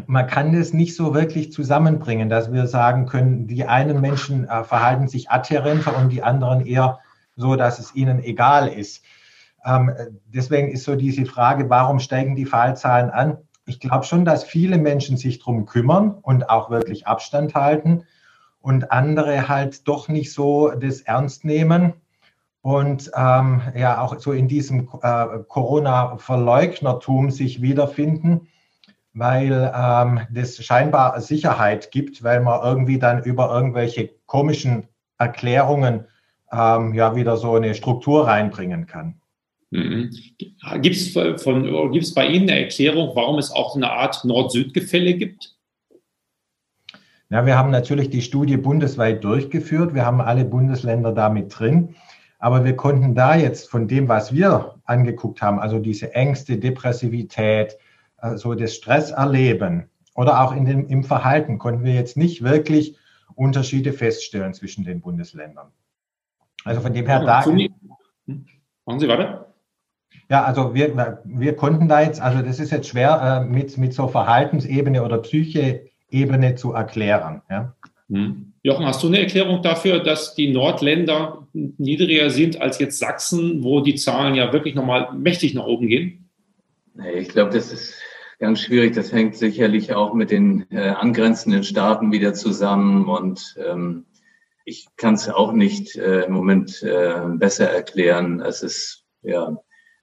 man 0.06 0.26
kann 0.26 0.52
das 0.52 0.72
nicht 0.72 0.94
so 0.94 1.14
wirklich 1.14 1.52
zusammenbringen, 1.52 2.28
dass 2.28 2.52
wir 2.52 2.66
sagen 2.66 3.06
können, 3.06 3.46
die 3.46 3.64
einen 3.64 4.00
Menschen 4.00 4.48
äh, 4.48 4.64
verhalten 4.64 5.08
sich 5.08 5.30
adhärenter 5.30 5.96
und 5.96 6.10
die 6.10 6.22
anderen 6.22 6.64
eher 6.64 6.98
so, 7.36 7.56
dass 7.56 7.78
es 7.78 7.94
ihnen 7.94 8.22
egal 8.22 8.68
ist. 8.68 9.02
Ähm, 9.64 9.92
deswegen 10.26 10.68
ist 10.68 10.84
so 10.84 10.96
diese 10.96 11.26
Frage, 11.26 11.68
warum 11.70 12.00
steigen 12.00 12.36
die 12.36 12.46
Fallzahlen 12.46 13.10
an? 13.10 13.38
Ich 13.66 13.80
glaube 13.80 14.04
schon, 14.04 14.24
dass 14.24 14.44
viele 14.44 14.78
Menschen 14.78 15.16
sich 15.16 15.38
darum 15.38 15.66
kümmern 15.66 16.10
und 16.22 16.48
auch 16.48 16.70
wirklich 16.70 17.06
Abstand 17.06 17.54
halten 17.54 18.04
und 18.60 18.90
andere 18.92 19.48
halt 19.48 19.86
doch 19.86 20.08
nicht 20.08 20.32
so 20.32 20.70
das 20.70 21.02
ernst 21.02 21.44
nehmen 21.44 21.94
und 22.62 23.10
ähm, 23.14 23.62
ja 23.74 24.00
auch 24.00 24.18
so 24.18 24.32
in 24.32 24.48
diesem 24.48 24.88
äh, 25.02 25.26
Corona-Verleugnertum 25.46 27.30
sich 27.30 27.62
wiederfinden, 27.62 28.48
weil 29.18 29.72
ähm, 29.74 30.20
das 30.30 30.56
scheinbar 30.64 31.20
Sicherheit 31.20 31.90
gibt, 31.90 32.22
weil 32.22 32.40
man 32.40 32.62
irgendwie 32.62 32.98
dann 32.98 33.22
über 33.22 33.52
irgendwelche 33.52 34.10
komischen 34.26 34.88
Erklärungen 35.18 36.04
ähm, 36.52 36.94
ja 36.94 37.14
wieder 37.16 37.36
so 37.36 37.54
eine 37.54 37.74
Struktur 37.74 38.26
reinbringen 38.26 38.86
kann. 38.86 39.20
Mhm. 39.70 40.10
Gibt 40.80 40.96
es 40.96 41.14
bei 41.14 42.26
Ihnen 42.26 42.48
eine 42.48 42.60
Erklärung, 42.60 43.10
warum 43.14 43.38
es 43.38 43.50
auch 43.50 43.76
eine 43.76 43.90
Art 43.90 44.24
Nord-Süd-Gefälle 44.24 45.14
gibt? 45.14 45.56
Ja, 47.30 47.44
wir 47.44 47.58
haben 47.58 47.70
natürlich 47.70 48.08
die 48.08 48.22
Studie 48.22 48.56
bundesweit 48.56 49.22
durchgeführt. 49.22 49.94
Wir 49.94 50.06
haben 50.06 50.22
alle 50.22 50.46
Bundesländer 50.46 51.12
damit 51.12 51.58
drin. 51.58 51.94
Aber 52.38 52.64
wir 52.64 52.76
konnten 52.76 53.14
da 53.14 53.36
jetzt 53.36 53.68
von 53.68 53.88
dem, 53.88 54.08
was 54.08 54.32
wir 54.32 54.76
angeguckt 54.84 55.42
haben, 55.42 55.58
also 55.58 55.78
diese 55.78 56.14
Ängste, 56.14 56.56
Depressivität, 56.56 57.76
so 58.36 58.54
das 58.54 58.74
Stresserleben 58.74 59.88
oder 60.14 60.42
auch 60.42 60.54
in 60.54 60.64
dem, 60.64 60.86
im 60.88 61.04
Verhalten, 61.04 61.58
konnten 61.58 61.84
wir 61.84 61.94
jetzt 61.94 62.16
nicht 62.16 62.42
wirklich 62.42 62.96
Unterschiede 63.34 63.92
feststellen 63.92 64.54
zwischen 64.54 64.84
den 64.84 65.00
Bundesländern. 65.00 65.68
Also 66.64 66.80
von 66.80 66.92
dem 66.92 67.06
her 67.06 67.24
da. 67.24 67.44
Hm? 67.44 68.46
Machen 68.84 69.00
Sie 69.00 69.08
weiter. 69.08 69.54
Ja, 70.30 70.44
also 70.44 70.74
wir, 70.74 71.22
wir 71.24 71.56
konnten 71.56 71.88
da 71.88 72.02
jetzt, 72.02 72.20
also 72.20 72.42
das 72.42 72.58
ist 72.58 72.72
jetzt 72.72 72.88
schwer 72.88 73.42
äh, 73.42 73.48
mit, 73.48 73.78
mit 73.78 73.94
so 73.94 74.08
Verhaltensebene 74.08 75.02
oder 75.02 75.18
Psycheebene 75.18 76.54
zu 76.56 76.72
erklären. 76.72 77.42
Ja. 77.48 77.74
Hm. 78.10 78.52
Jochen, 78.62 78.86
hast 78.86 79.02
du 79.02 79.06
eine 79.06 79.20
Erklärung 79.20 79.62
dafür, 79.62 80.00
dass 80.00 80.34
die 80.34 80.52
Nordländer 80.52 81.46
niedriger 81.52 82.30
sind 82.30 82.60
als 82.60 82.78
jetzt 82.78 82.98
Sachsen, 82.98 83.62
wo 83.62 83.80
die 83.80 83.94
Zahlen 83.94 84.34
ja 84.34 84.52
wirklich 84.52 84.74
nochmal 84.74 85.12
mächtig 85.14 85.54
nach 85.54 85.66
oben 85.66 85.88
gehen? 85.88 86.28
Ich 87.14 87.28
glaube, 87.28 87.52
das 87.52 87.72
ist 87.72 87.94
ganz 88.38 88.60
schwierig. 88.60 88.94
Das 88.94 89.12
hängt 89.12 89.36
sicherlich 89.36 89.94
auch 89.94 90.14
mit 90.14 90.30
den 90.30 90.70
äh, 90.70 90.88
angrenzenden 90.90 91.64
Staaten 91.64 92.12
wieder 92.12 92.34
zusammen. 92.34 93.08
Und 93.08 93.56
ähm, 93.64 94.06
ich 94.64 94.86
kann 94.96 95.14
es 95.14 95.28
auch 95.28 95.52
nicht 95.52 95.96
äh, 95.96 96.22
im 96.22 96.32
Moment 96.32 96.82
äh, 96.82 97.20
besser 97.34 97.70
erklären, 97.70 98.40
als 98.40 98.62
es 98.62 99.04
ja 99.22 99.56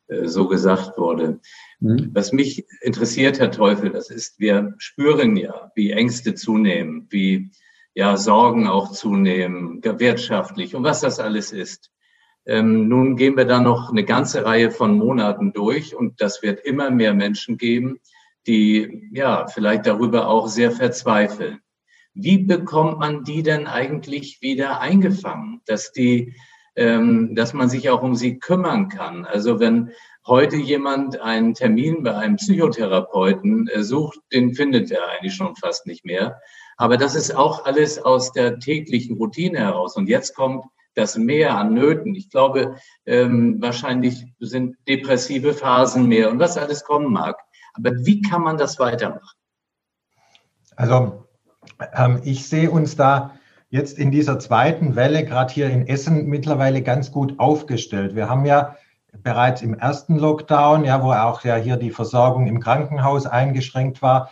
äh, 0.07 0.27
so 0.27 0.47
gesagt 0.47 0.97
wurde. 0.97 1.39
Mhm. 1.79 2.11
Was 2.13 2.31
mich 2.31 2.65
interessiert, 2.81 3.39
Herr 3.39 3.51
Teufel, 3.51 3.89
das 3.89 4.09
ist, 4.09 4.39
wir 4.39 4.73
spüren 4.77 5.35
ja, 5.35 5.71
wie 5.75 5.91
Ängste 5.91 6.35
zunehmen, 6.35 7.07
wie 7.09 7.51
ja 7.93 8.17
Sorgen 8.17 8.67
auch 8.67 8.91
zunehmen, 8.91 9.81
wirtschaftlich 9.83 10.75
und 10.75 10.83
was 10.83 10.99
das 10.99 11.19
alles 11.19 11.51
ist. 11.51 11.91
Ähm, 12.45 12.87
nun 12.87 13.15
gehen 13.15 13.37
wir 13.37 13.45
da 13.45 13.59
noch 13.59 13.89
eine 13.89 14.03
ganze 14.03 14.45
Reihe 14.45 14.69
von 14.69 14.97
Monaten 14.97 15.53
durch 15.53 15.95
und 15.95 16.21
das 16.21 16.43
wird 16.43 16.59
immer 16.59 16.91
mehr 16.91 17.13
Menschen 17.13 17.57
geben, 17.57 17.99
die 18.47 19.09
ja 19.13 19.47
vielleicht 19.47 19.85
darüber 19.85 20.27
auch 20.27 20.47
sehr 20.47 20.71
verzweifeln. 20.71 21.59
Wie 22.13 22.37
bekommt 22.37 22.99
man 22.99 23.23
die 23.23 23.43
denn 23.43 23.67
eigentlich 23.67 24.41
wieder 24.41 24.79
eingefangen, 24.79 25.61
dass 25.65 25.91
die, 25.91 26.35
ähm, 26.75 27.35
dass 27.35 27.53
man 27.53 27.69
sich 27.69 27.89
auch 27.89 28.01
um 28.01 28.15
sie 28.15 28.39
kümmern 28.39 28.87
kann? 28.87 29.25
Also 29.25 29.59
wenn 29.59 29.91
heute 30.25 30.55
jemand 30.55 31.19
einen 31.21 31.53
Termin 31.53 32.03
bei 32.03 32.15
einem 32.15 32.37
Psychotherapeuten 32.37 33.67
äh, 33.67 33.83
sucht, 33.83 34.19
den 34.31 34.53
findet 34.53 34.91
er 34.91 35.09
eigentlich 35.09 35.35
schon 35.35 35.55
fast 35.55 35.85
nicht 35.87 36.05
mehr. 36.05 36.39
Aber 36.77 36.97
das 36.97 37.15
ist 37.15 37.35
auch 37.35 37.65
alles 37.65 37.99
aus 37.99 38.31
der 38.31 38.59
täglichen 38.59 39.17
Routine 39.17 39.59
heraus. 39.59 39.95
Und 39.95 40.07
jetzt 40.07 40.35
kommt 40.35 40.65
das 40.95 41.17
Mehr 41.17 41.57
an 41.57 41.73
Nöten. 41.73 42.15
Ich 42.15 42.29
glaube, 42.29 42.77
ähm, 43.05 43.61
wahrscheinlich 43.61 44.25
sind 44.39 44.77
depressive 44.87 45.53
Phasen 45.53 46.07
mehr 46.07 46.31
und 46.31 46.39
was 46.39 46.57
alles 46.57 46.83
kommen 46.83 47.11
mag. 47.11 47.37
Aber 47.75 47.91
wie 48.05 48.21
kann 48.21 48.41
man 48.41 48.57
das 48.57 48.79
weitermachen? 48.79 49.37
Also 50.75 51.25
ähm, 51.93 52.21
ich 52.23 52.47
sehe 52.47 52.71
uns 52.71 52.95
da 52.95 53.31
jetzt 53.69 53.97
in 53.97 54.11
dieser 54.11 54.39
zweiten 54.39 54.95
Welle, 54.95 55.25
gerade 55.25 55.53
hier 55.53 55.69
in 55.69 55.87
Essen, 55.87 56.27
mittlerweile 56.27 56.81
ganz 56.81 57.11
gut 57.11 57.39
aufgestellt. 57.39 58.15
Wir 58.15 58.29
haben 58.29 58.45
ja 58.45 58.75
bereits 59.23 59.61
im 59.61 59.73
ersten 59.73 60.17
Lockdown, 60.17 60.85
ja, 60.85 61.03
wo 61.03 61.11
auch 61.11 61.43
ja 61.43 61.55
hier 61.55 61.77
die 61.77 61.91
Versorgung 61.91 62.47
im 62.47 62.59
Krankenhaus 62.59 63.25
eingeschränkt 63.25 64.01
war, 64.01 64.29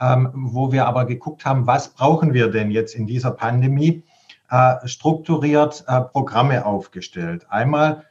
ähm, 0.00 0.30
wo 0.34 0.72
wir 0.72 0.86
aber 0.86 1.06
geguckt 1.06 1.44
haben, 1.44 1.66
was 1.66 1.88
brauchen 1.88 2.34
wir 2.34 2.50
denn 2.50 2.70
jetzt 2.70 2.94
in 2.94 3.06
dieser 3.06 3.30
Pandemie, 3.30 4.02
äh, 4.50 4.86
strukturiert 4.86 5.84
äh, 5.86 6.00
Programme 6.00 6.66
aufgestellt. 6.66 7.46
Einmal 7.48 8.04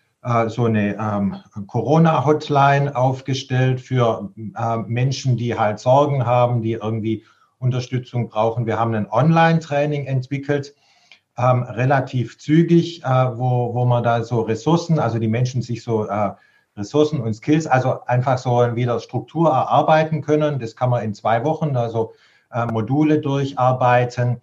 so 0.47 0.65
eine 0.65 0.95
ähm, 0.97 1.35
Corona-Hotline 1.67 2.95
aufgestellt 2.95 3.81
für 3.81 4.31
äh, 4.57 4.77
Menschen, 4.77 5.35
die 5.35 5.57
halt 5.57 5.79
Sorgen 5.79 6.25
haben, 6.25 6.61
die 6.61 6.73
irgendwie 6.73 7.25
Unterstützung 7.57 8.29
brauchen. 8.29 8.65
Wir 8.65 8.79
haben 8.79 8.93
ein 8.93 9.09
Online-Training 9.09 10.05
entwickelt, 10.05 10.75
ähm, 11.37 11.63
relativ 11.63 12.37
zügig, 12.37 13.03
äh, 13.03 13.07
wo, 13.07 13.73
wo 13.73 13.85
man 13.85 14.03
da 14.03 14.23
so 14.23 14.41
Ressourcen, 14.41 14.99
also 14.99 15.19
die 15.19 15.27
Menschen 15.27 15.61
sich 15.61 15.83
so 15.83 16.05
äh, 16.05 16.31
Ressourcen 16.77 17.21
und 17.21 17.33
Skills, 17.33 17.67
also 17.67 18.03
einfach 18.05 18.37
so 18.37 18.75
wieder 18.75 18.99
Struktur 18.99 19.49
erarbeiten 19.49 20.21
können. 20.21 20.59
Das 20.59 20.75
kann 20.75 20.89
man 20.89 21.03
in 21.03 21.13
zwei 21.13 21.43
Wochen, 21.43 21.75
also 21.75 22.13
äh, 22.51 22.65
Module 22.65 23.19
durcharbeiten. 23.19 24.41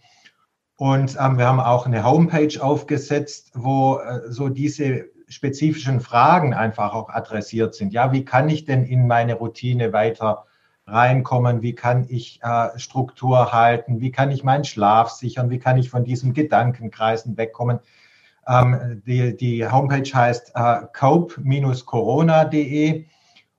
Und 0.77 1.17
ähm, 1.21 1.39
wir 1.39 1.47
haben 1.47 1.61
auch 1.61 1.87
eine 1.87 2.05
Homepage 2.05 2.57
aufgesetzt, 2.61 3.53
wo 3.55 3.99
äh, 3.99 4.31
so 4.31 4.49
diese 4.49 5.11
spezifischen 5.31 6.01
Fragen 6.01 6.55
einfach 6.55 6.93
auch 6.93 7.09
adressiert 7.09 7.75
sind. 7.75 7.93
Ja, 7.93 8.13
wie 8.13 8.25
kann 8.25 8.49
ich 8.49 8.65
denn 8.65 8.85
in 8.85 9.07
meine 9.07 9.35
Routine 9.35 9.93
weiter 9.93 10.47
reinkommen? 10.87 11.63
Wie 11.63 11.75
kann 11.75 12.07
ich 12.09 12.41
äh, 12.43 12.79
Struktur 12.79 13.53
halten? 13.53 14.01
Wie 14.01 14.11
kann 14.11 14.33
ich 14.33 14.45
meinen 14.45 14.65
Schlaf 14.65 15.11
sichern? 15.11 15.49
Wie 15.49 15.61
kann 15.61 15.79
ich 15.79 15.89
von 15.89 16.05
diesen 16.05 16.35
Gedankenkreisen 16.35 17.37
wegkommen? 17.37 17.79
Ähm, 18.47 19.03
die, 19.07 19.37
die 19.37 19.67
Homepage 19.67 20.11
heißt 20.13 20.53
äh, 20.55 20.81
cope-corona.de 20.93 23.07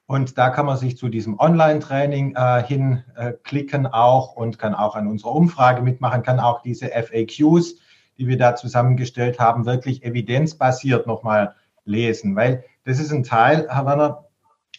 und 0.08 0.38
da 0.38 0.50
kann 0.50 0.66
man 0.66 0.76
sich 0.76 0.98
zu 0.98 1.08
diesem 1.08 1.40
Online-Training 1.40 2.36
äh, 2.36 2.64
hinklicken 2.64 3.88
auch 3.88 4.36
und 4.36 4.60
kann 4.60 4.76
auch 4.76 4.96
an 4.96 5.08
unserer 5.08 5.32
Umfrage 5.32 5.82
mitmachen, 5.82 6.22
kann 6.22 6.42
auch 6.42 6.62
diese 6.62 6.90
FAQs, 6.90 7.76
die 8.18 8.28
wir 8.28 8.38
da 8.38 8.58
zusammengestellt 8.58 9.40
haben, 9.40 9.66
wirklich 9.66 10.04
evidenzbasiert 10.04 11.08
nochmal 11.08 11.56
lesen, 11.92 12.36
weil 12.36 12.64
das 12.86 13.00
ist 13.00 13.12
ein 13.12 13.24
Teil, 13.24 13.68
Herr 13.70 13.86
Werner, 13.86 14.26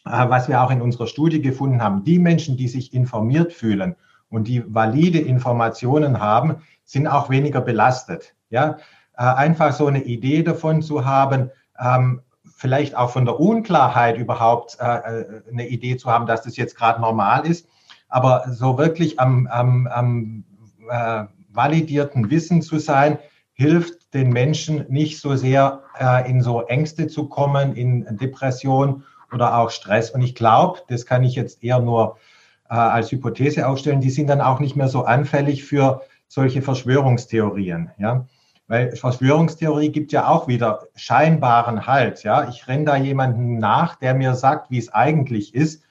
äh, 0.05 0.29
was 0.29 0.49
wir 0.49 0.61
auch 0.63 0.71
in 0.71 0.83
unserer 0.83 1.07
Studie 1.07 1.41
gefunden 1.41 1.83
haben. 1.83 2.05
Die 2.05 2.19
Menschen, 2.19 2.57
die 2.57 2.69
sich 2.69 2.93
informiert 2.93 3.53
fühlen 3.53 3.95
und 4.29 4.49
die 4.49 4.65
valide 4.67 5.21
Informationen 5.21 6.21
haben, 6.21 6.57
sind 6.85 7.07
auch 7.07 7.31
weniger 7.31 7.61
belastet. 7.61 8.35
Ja, 8.51 8.79
äh, 9.17 9.23
einfach 9.23 9.73
so 9.73 9.87
eine 9.87 10.03
Idee 10.03 10.43
davon 10.43 10.83
zu 10.83 11.05
haben, 11.05 11.51
ähm, 11.79 12.23
vielleicht 12.57 12.97
auch 12.97 13.11
von 13.11 13.25
der 13.25 13.39
Unklarheit 13.39 14.19
überhaupt 14.19 14.77
äh, 14.81 15.43
eine 15.51 15.69
Idee 15.69 15.97
zu 15.97 16.11
haben, 16.11 16.27
dass 16.27 16.43
das 16.43 16.57
jetzt 16.57 16.77
gerade 16.77 17.01
normal 17.01 17.47
ist, 17.47 17.69
aber 18.09 18.45
so 18.51 18.79
wirklich 18.79 19.19
am, 19.21 19.47
am, 19.47 19.87
am 19.87 20.45
validierten 21.49 22.31
Wissen 22.31 22.61
zu 22.61 22.79
sein, 22.79 23.19
hilft 23.55 24.02
den 24.15 24.31
Menschen 24.31 24.85
nicht 24.89 25.21
so 25.21 25.37
sehr 25.37 25.83
äh, 25.99 26.29
in 26.31 26.43
so 26.43 26.63
Ängste 26.63 27.07
zu 27.07 27.29
kommen, 27.29 27.75
in 27.75 28.17
Depression 28.19 29.05
oder 29.33 29.59
auch 29.59 29.71
Stress. 29.71 30.11
Und 30.11 30.23
ich 30.23 30.35
glaube, 30.35 30.81
das 30.89 31.07
kann 31.07 31.25
ich 31.25 31.35
jetzt 31.35 31.65
eher 31.65 31.79
nur 31.79 32.19
äh, 32.69 32.75
als 32.75 33.11
Hypothese 33.11 33.67
aufstellen, 33.67 34.01
die 34.01 34.11
sind 34.11 34.29
dann 34.29 34.41
auch 34.41 34.61
nicht 34.61 34.77
mehr 34.77 34.89
so 34.89 35.05
anfällig 35.05 35.65
für 35.65 36.03
solche 36.29 36.63
Verschwörungstheorien. 36.63 37.91
Ja? 37.99 38.27
Weil 38.69 38.95
Verschwörungstheorie 38.97 39.91
gibt 39.91 40.13
ja 40.13 40.29
auch 40.29 40.49
wieder 40.49 40.87
scheinbaren 40.95 41.87
Halt. 41.87 42.23
Ja? 42.23 42.49
Ich 42.49 42.69
renne 42.69 42.85
da 42.85 42.97
jemanden 42.97 43.59
nach, 43.59 43.97
der 43.97 44.15
mir 44.15 44.35
sagt, 44.35 44.71
wie 44.71 44.79
es 44.79 44.93
eigentlich 44.93 45.55
ist. 45.55 45.85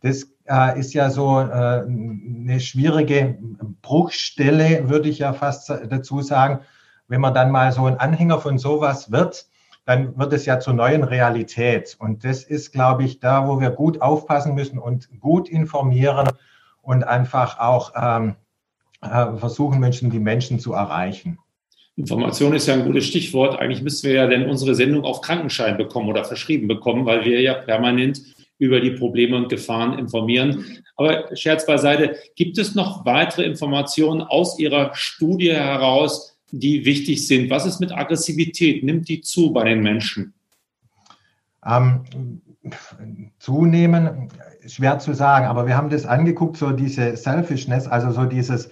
Das 0.00 0.28
äh, 0.48 0.78
ist 0.78 0.94
ja 0.94 1.10
so 1.10 1.40
äh, 1.40 1.44
eine 1.44 2.58
schwierige 2.60 3.38
Bruchstelle, 3.82 4.88
würde 4.88 5.08
ich 5.08 5.20
ja 5.20 5.32
fast 5.32 5.70
dazu 5.70 6.22
sagen 6.22 6.60
wenn 7.08 7.20
man 7.20 7.34
dann 7.34 7.50
mal 7.50 7.72
so 7.72 7.86
ein 7.86 7.98
Anhänger 7.98 8.38
von 8.38 8.58
sowas 8.58 9.10
wird, 9.10 9.46
dann 9.84 10.18
wird 10.18 10.34
es 10.34 10.44
ja 10.44 10.60
zur 10.60 10.74
neuen 10.74 11.02
Realität. 11.02 11.96
Und 11.98 12.24
das 12.24 12.44
ist, 12.44 12.72
glaube 12.72 13.04
ich, 13.04 13.20
da, 13.20 13.48
wo 13.48 13.58
wir 13.60 13.70
gut 13.70 14.02
aufpassen 14.02 14.54
müssen 14.54 14.78
und 14.78 15.08
gut 15.18 15.48
informieren 15.48 16.28
und 16.82 17.04
einfach 17.04 17.58
auch 17.58 17.92
ähm, 17.96 18.36
äh, 19.00 19.36
versuchen 19.38 19.80
müssen, 19.80 20.10
die 20.10 20.18
Menschen 20.18 20.60
zu 20.60 20.74
erreichen. 20.74 21.38
Information 21.96 22.52
ist 22.52 22.68
ja 22.68 22.74
ein 22.74 22.84
gutes 22.84 23.06
Stichwort. 23.06 23.58
Eigentlich 23.58 23.82
müssten 23.82 24.08
wir 24.08 24.14
ja 24.14 24.26
denn 24.26 24.48
unsere 24.48 24.74
Sendung 24.74 25.04
auf 25.04 25.20
Krankenschein 25.20 25.76
bekommen 25.76 26.08
oder 26.08 26.24
verschrieben 26.24 26.68
bekommen, 26.68 27.06
weil 27.06 27.24
wir 27.24 27.40
ja 27.40 27.54
permanent 27.54 28.20
über 28.58 28.80
die 28.80 28.90
Probleme 28.90 29.36
und 29.36 29.48
Gefahren 29.48 29.98
informieren. 29.98 30.82
Aber 30.96 31.34
Scherz 31.34 31.64
beiseite, 31.64 32.16
gibt 32.36 32.58
es 32.58 32.74
noch 32.74 33.04
weitere 33.04 33.44
Informationen 33.44 34.20
aus 34.20 34.58
Ihrer 34.58 34.90
Studie 34.94 35.52
heraus, 35.52 36.27
die 36.50 36.84
wichtig 36.84 37.26
sind? 37.26 37.50
Was 37.50 37.66
ist 37.66 37.80
mit 37.80 37.92
Aggressivität? 37.92 38.82
Nimmt 38.84 39.08
die 39.08 39.20
zu 39.20 39.52
bei 39.52 39.64
den 39.64 39.82
Menschen? 39.82 40.34
Ähm, 41.64 42.04
zunehmen, 43.38 44.28
schwer 44.66 44.98
zu 44.98 45.14
sagen, 45.14 45.46
aber 45.46 45.66
wir 45.66 45.76
haben 45.76 45.90
das 45.90 46.06
angeguckt, 46.06 46.56
so 46.56 46.72
diese 46.72 47.16
Selfishness, 47.16 47.86
also 47.86 48.10
so 48.10 48.24
dieses 48.24 48.70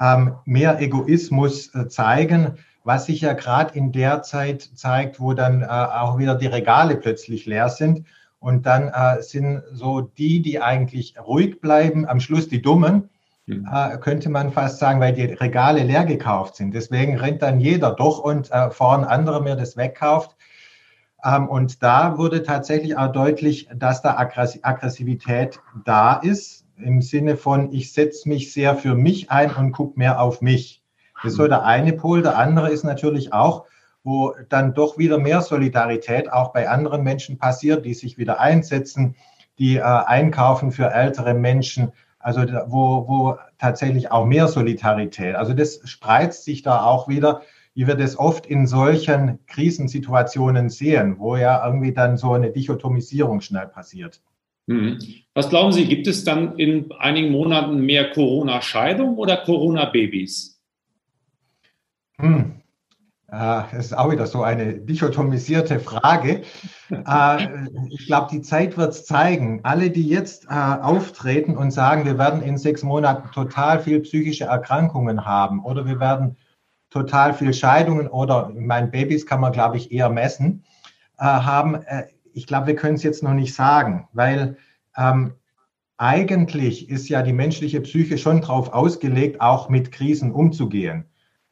ähm, 0.00 0.34
mehr 0.44 0.80
Egoismus 0.80 1.74
äh, 1.74 1.88
zeigen, 1.88 2.58
was 2.84 3.06
sich 3.06 3.22
ja 3.22 3.32
gerade 3.32 3.76
in 3.76 3.92
der 3.92 4.22
Zeit 4.22 4.62
zeigt, 4.74 5.18
wo 5.18 5.32
dann 5.32 5.62
äh, 5.62 5.66
auch 5.66 6.18
wieder 6.18 6.36
die 6.36 6.46
Regale 6.46 6.96
plötzlich 6.96 7.46
leer 7.46 7.68
sind. 7.68 8.06
Und 8.38 8.66
dann 8.66 8.88
äh, 8.88 9.22
sind 9.22 9.62
so 9.72 10.02
die, 10.02 10.40
die 10.40 10.60
eigentlich 10.60 11.14
ruhig 11.18 11.60
bleiben, 11.60 12.06
am 12.06 12.20
Schluss 12.20 12.48
die 12.48 12.62
Dummen. 12.62 13.08
Äh, 13.48 13.98
könnte 13.98 14.28
man 14.28 14.52
fast 14.52 14.78
sagen, 14.78 15.00
weil 15.00 15.12
die 15.12 15.24
Regale 15.24 15.84
leer 15.84 16.04
gekauft 16.04 16.56
sind. 16.56 16.74
Deswegen 16.74 17.16
rennt 17.16 17.42
dann 17.42 17.60
jeder 17.60 17.92
doch 17.92 18.18
und 18.18 18.50
äh, 18.50 18.70
vor 18.70 18.96
ein 18.96 19.04
anderer 19.04 19.40
mir 19.40 19.56
das 19.56 19.76
wegkauft. 19.76 20.36
Ähm, 21.24 21.48
und 21.48 21.82
da 21.82 22.18
wurde 22.18 22.42
tatsächlich 22.42 22.96
auch 22.96 23.12
deutlich, 23.12 23.68
dass 23.74 24.02
da 24.02 24.16
Aggressivität 24.16 25.60
da 25.84 26.14
ist, 26.14 26.64
im 26.78 27.00
Sinne 27.00 27.36
von, 27.36 27.72
ich 27.72 27.92
setze 27.92 28.28
mich 28.28 28.52
sehr 28.52 28.76
für 28.76 28.94
mich 28.94 29.30
ein 29.30 29.50
und 29.54 29.72
gucke 29.72 29.98
mehr 29.98 30.20
auf 30.20 30.42
mich. 30.42 30.82
Das 31.22 31.32
ist 31.32 31.38
so 31.38 31.48
der 31.48 31.64
eine 31.64 31.94
Pol. 31.94 32.22
Der 32.22 32.36
andere 32.36 32.70
ist 32.70 32.84
natürlich 32.84 33.32
auch, 33.32 33.64
wo 34.04 34.34
dann 34.48 34.74
doch 34.74 34.98
wieder 34.98 35.18
mehr 35.18 35.40
Solidarität 35.40 36.30
auch 36.30 36.52
bei 36.52 36.68
anderen 36.68 37.02
Menschen 37.02 37.38
passiert, 37.38 37.86
die 37.86 37.94
sich 37.94 38.18
wieder 38.18 38.40
einsetzen, 38.40 39.16
die 39.58 39.76
äh, 39.76 39.82
einkaufen 39.82 40.70
für 40.70 40.92
ältere 40.92 41.32
Menschen, 41.32 41.92
also 42.26 42.40
wo, 42.66 43.06
wo 43.06 43.38
tatsächlich 43.56 44.10
auch 44.10 44.26
mehr 44.26 44.48
Solidarität. 44.48 45.36
Also 45.36 45.54
das 45.54 45.80
spreizt 45.84 46.44
sich 46.44 46.62
da 46.62 46.82
auch 46.82 47.06
wieder, 47.06 47.42
wie 47.74 47.86
wir 47.86 47.94
das 47.94 48.18
oft 48.18 48.46
in 48.46 48.66
solchen 48.66 49.38
Krisensituationen 49.46 50.68
sehen, 50.68 51.20
wo 51.20 51.36
ja 51.36 51.64
irgendwie 51.64 51.92
dann 51.92 52.16
so 52.16 52.32
eine 52.32 52.50
Dichotomisierung 52.50 53.42
schnell 53.42 53.68
passiert. 53.68 54.20
Mhm. 54.66 54.98
Was 55.34 55.50
glauben 55.50 55.70
Sie, 55.70 55.84
gibt 55.84 56.08
es 56.08 56.24
dann 56.24 56.58
in 56.58 56.90
einigen 56.98 57.30
Monaten 57.30 57.76
mehr 57.86 58.10
Corona-Scheidung 58.10 59.18
oder 59.18 59.36
Corona-Babys? 59.36 60.60
Hm. 62.18 62.60
Das 63.28 63.72
ist 63.72 63.98
auch 63.98 64.10
wieder 64.12 64.26
so 64.26 64.42
eine 64.42 64.74
dichotomisierte 64.74 65.80
Frage. 65.80 66.42
Äh, 66.90 67.48
ich 67.90 68.06
glaube, 68.06 68.28
die 68.30 68.40
Zeit 68.40 68.76
wird 68.76 68.92
es 68.92 69.04
zeigen. 69.04 69.60
Alle, 69.64 69.90
die 69.90 70.06
jetzt 70.06 70.44
äh, 70.44 70.54
auftreten 70.54 71.56
und 71.56 71.72
sagen, 71.72 72.04
wir 72.04 72.18
werden 72.18 72.40
in 72.40 72.56
sechs 72.56 72.84
Monaten 72.84 73.28
total 73.32 73.80
viel 73.80 74.00
psychische 74.00 74.44
Erkrankungen 74.44 75.24
haben 75.24 75.64
oder 75.64 75.86
wir 75.86 75.98
werden 75.98 76.36
total 76.90 77.34
viel 77.34 77.52
Scheidungen 77.52 78.06
oder 78.06 78.52
mein 78.54 78.92
Babys 78.92 79.26
kann 79.26 79.40
man, 79.40 79.52
glaube 79.52 79.76
ich, 79.76 79.90
eher 79.90 80.08
messen, 80.08 80.64
äh, 81.18 81.24
haben, 81.24 81.80
ich 82.32 82.46
glaube, 82.46 82.68
wir 82.68 82.76
können 82.76 82.94
es 82.94 83.02
jetzt 83.02 83.24
noch 83.24 83.34
nicht 83.34 83.54
sagen, 83.54 84.08
weil 84.12 84.56
ähm, 84.96 85.32
eigentlich 85.96 86.88
ist 86.88 87.08
ja 87.08 87.22
die 87.22 87.32
menschliche 87.32 87.80
Psyche 87.80 88.18
schon 88.18 88.40
darauf 88.40 88.72
ausgelegt, 88.72 89.40
auch 89.40 89.68
mit 89.68 89.90
Krisen 89.90 90.30
umzugehen 90.30 91.06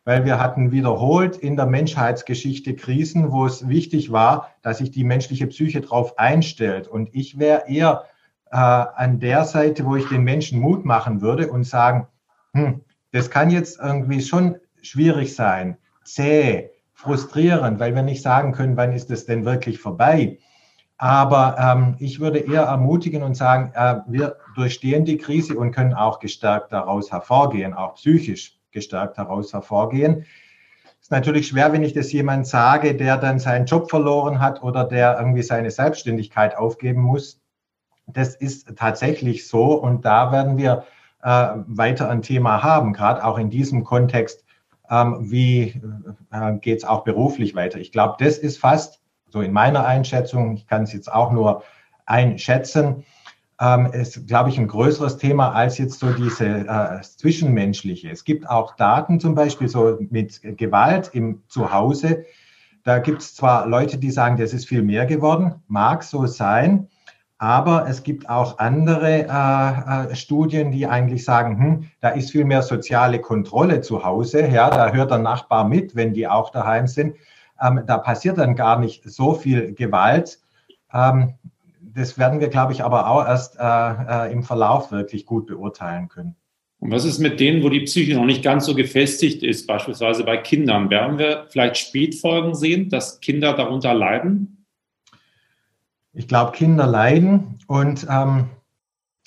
weil 0.04 0.24
wir 0.24 0.38
hatten 0.38 0.70
wiederholt 0.70 1.36
in 1.36 1.56
der 1.56 1.66
Menschheitsgeschichte 1.66 2.76
Krisen, 2.76 3.32
wo 3.32 3.46
es 3.46 3.68
wichtig 3.68 4.12
war, 4.12 4.50
dass 4.62 4.78
sich 4.78 4.90
die 4.90 5.04
menschliche 5.04 5.46
Psyche 5.46 5.80
darauf 5.80 6.18
einstellt. 6.18 6.88
Und 6.88 7.08
ich 7.12 7.38
wäre 7.38 7.64
eher 7.68 8.04
äh, 8.50 8.56
an 8.56 9.18
der 9.18 9.44
Seite, 9.44 9.86
wo 9.86 9.96
ich 9.96 10.08
den 10.08 10.22
Menschen 10.22 10.60
Mut 10.60 10.84
machen 10.84 11.22
würde 11.22 11.50
und 11.50 11.64
sagen, 11.64 12.06
hm, 12.52 12.82
das 13.12 13.30
kann 13.30 13.50
jetzt 13.50 13.80
irgendwie 13.80 14.20
schon 14.20 14.56
schwierig 14.82 15.34
sein, 15.34 15.78
zäh, 16.04 16.70
frustrierend, 16.92 17.80
weil 17.80 17.94
wir 17.94 18.02
nicht 18.02 18.22
sagen 18.22 18.52
können, 18.52 18.76
wann 18.76 18.92
ist 18.92 19.10
es 19.10 19.24
denn 19.24 19.44
wirklich 19.44 19.78
vorbei. 19.78 20.38
Aber 20.98 21.56
ähm, 21.58 21.96
ich 21.98 22.20
würde 22.20 22.38
eher 22.38 22.62
ermutigen 22.62 23.22
und 23.22 23.36
sagen, 23.36 23.72
äh, 23.74 23.96
wir 24.06 24.36
durchstehen 24.54 25.04
die 25.04 25.16
Krise 25.16 25.56
und 25.56 25.72
können 25.72 25.94
auch 25.94 26.20
gestärkt 26.20 26.72
daraus 26.72 27.10
hervorgehen, 27.10 27.74
auch 27.74 27.94
psychisch 27.94 28.58
gestärkt 28.74 29.16
heraus 29.16 29.54
hervorgehen. 29.54 30.26
Ist 31.00 31.10
natürlich 31.10 31.48
schwer, 31.48 31.72
wenn 31.72 31.82
ich 31.82 31.94
das 31.94 32.12
jemand 32.12 32.46
sage, 32.46 32.94
der 32.94 33.16
dann 33.16 33.38
seinen 33.38 33.66
Job 33.66 33.88
verloren 33.88 34.40
hat 34.40 34.62
oder 34.62 34.84
der 34.84 35.18
irgendwie 35.18 35.42
seine 35.42 35.70
Selbstständigkeit 35.70 36.56
aufgeben 36.56 37.00
muss. 37.00 37.40
Das 38.06 38.34
ist 38.34 38.76
tatsächlich 38.76 39.48
so 39.48 39.74
und 39.74 40.04
da 40.04 40.32
werden 40.32 40.58
wir 40.58 40.84
äh, 41.22 41.48
weiter 41.66 42.10
ein 42.10 42.22
Thema 42.22 42.62
haben, 42.62 42.92
gerade 42.92 43.24
auch 43.24 43.38
in 43.38 43.50
diesem 43.50 43.84
Kontext. 43.84 44.44
Ähm, 44.90 45.30
wie 45.30 45.80
äh, 46.30 46.52
geht 46.60 46.78
es 46.78 46.84
auch 46.84 47.04
beruflich 47.04 47.54
weiter? 47.54 47.78
Ich 47.78 47.92
glaube, 47.92 48.16
das 48.18 48.36
ist 48.36 48.58
fast 48.58 49.00
so 49.30 49.40
in 49.40 49.52
meiner 49.52 49.86
Einschätzung, 49.86 50.54
ich 50.54 50.66
kann 50.66 50.84
es 50.84 50.92
jetzt 50.92 51.12
auch 51.12 51.32
nur 51.32 51.64
einschätzen, 52.06 53.04
ähm, 53.60 53.86
ist, 53.92 54.26
glaube 54.26 54.50
ich, 54.50 54.58
ein 54.58 54.68
größeres 54.68 55.16
Thema 55.16 55.52
als 55.52 55.78
jetzt 55.78 56.00
so 56.00 56.12
diese 56.12 56.46
äh, 56.46 57.00
zwischenmenschliche. 57.02 58.10
Es 58.10 58.24
gibt 58.24 58.48
auch 58.48 58.76
Daten 58.76 59.20
zum 59.20 59.34
Beispiel 59.34 59.68
so 59.68 59.98
mit 60.10 60.40
Gewalt 60.56 61.10
im 61.12 61.42
Zuhause. 61.48 62.24
Da 62.82 62.98
gibt 62.98 63.22
es 63.22 63.34
zwar 63.34 63.66
Leute, 63.66 63.98
die 63.98 64.10
sagen, 64.10 64.36
das 64.36 64.52
ist 64.52 64.68
viel 64.68 64.82
mehr 64.82 65.06
geworden, 65.06 65.54
mag 65.68 66.02
so 66.02 66.26
sein, 66.26 66.88
aber 67.38 67.88
es 67.88 68.02
gibt 68.02 68.28
auch 68.28 68.58
andere 68.58 69.26
äh, 69.28 70.12
äh, 70.12 70.14
Studien, 70.14 70.70
die 70.70 70.86
eigentlich 70.86 71.24
sagen, 71.24 71.58
hm, 71.58 71.90
da 72.00 72.10
ist 72.10 72.30
viel 72.30 72.44
mehr 72.44 72.62
soziale 72.62 73.20
Kontrolle 73.20 73.80
zu 73.80 74.04
Hause. 74.04 74.46
Ja, 74.48 74.70
da 74.70 74.92
hört 74.92 75.10
der 75.10 75.18
Nachbar 75.18 75.66
mit, 75.66 75.96
wenn 75.96 76.14
die 76.14 76.28
auch 76.28 76.50
daheim 76.50 76.86
sind. 76.86 77.16
Ähm, 77.60 77.82
da 77.86 77.98
passiert 77.98 78.38
dann 78.38 78.54
gar 78.54 78.78
nicht 78.78 79.04
so 79.04 79.34
viel 79.34 79.74
Gewalt. 79.74 80.40
Ähm, 80.92 81.34
das 81.94 82.18
werden 82.18 82.40
wir, 82.40 82.48
glaube 82.48 82.72
ich, 82.72 82.82
aber 82.82 83.08
auch 83.08 83.26
erst 83.26 83.56
äh, 83.58 83.62
äh, 83.62 84.32
im 84.32 84.42
Verlauf 84.42 84.90
wirklich 84.90 85.26
gut 85.26 85.46
beurteilen 85.46 86.08
können. 86.08 86.36
Und 86.78 86.90
was 86.90 87.04
ist 87.04 87.18
mit 87.18 87.40
denen, 87.40 87.62
wo 87.62 87.68
die 87.68 87.80
Psyche 87.80 88.14
noch 88.14 88.26
nicht 88.26 88.42
ganz 88.42 88.66
so 88.66 88.74
gefestigt 88.74 89.42
ist, 89.42 89.66
beispielsweise 89.66 90.24
bei 90.24 90.36
Kindern? 90.36 90.90
Werden 90.90 91.18
wir 91.18 91.46
vielleicht 91.48 91.78
Spätfolgen 91.78 92.54
sehen, 92.54 92.90
dass 92.90 93.20
Kinder 93.20 93.54
darunter 93.54 93.94
leiden? 93.94 94.66
Ich 96.12 96.28
glaube, 96.28 96.52
Kinder 96.52 96.86
leiden 96.86 97.58
und 97.66 98.06
ähm, 98.10 98.50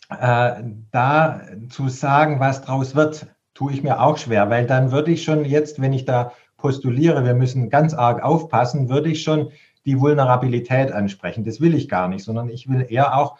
äh, 0.10 0.64
da 0.92 1.42
zu 1.70 1.90
sagen, 1.90 2.40
was 2.40 2.62
draus 2.62 2.96
wird, 2.96 3.28
tue 3.54 3.74
ich 3.74 3.82
mir 3.82 4.02
auch 4.02 4.18
schwer, 4.18 4.50
weil 4.50 4.68
dann 4.68 4.92
würde 4.92 5.12
ich 5.12 5.24
schon 5.24 5.44
jetzt, 5.44 5.82
wenn 5.82 5.94
ich 5.94 6.06
da 6.06 6.34
postuliere, 6.58 7.26
wir 7.26 7.34
müssen 7.34 7.70
ganz 7.70 7.94
arg 7.94 8.24
aufpassen, 8.24 8.90
würde 8.90 9.10
ich 9.10 9.24
schon 9.24 9.52
die 9.88 10.00
Vulnerabilität 10.00 10.92
ansprechen. 10.92 11.46
Das 11.46 11.62
will 11.62 11.74
ich 11.74 11.90
gar 11.90 12.10
nicht, 12.10 12.24
sondern 12.24 12.50
ich 12.50 12.70
will 12.70 12.86
eher 12.88 13.18
auch 13.18 13.38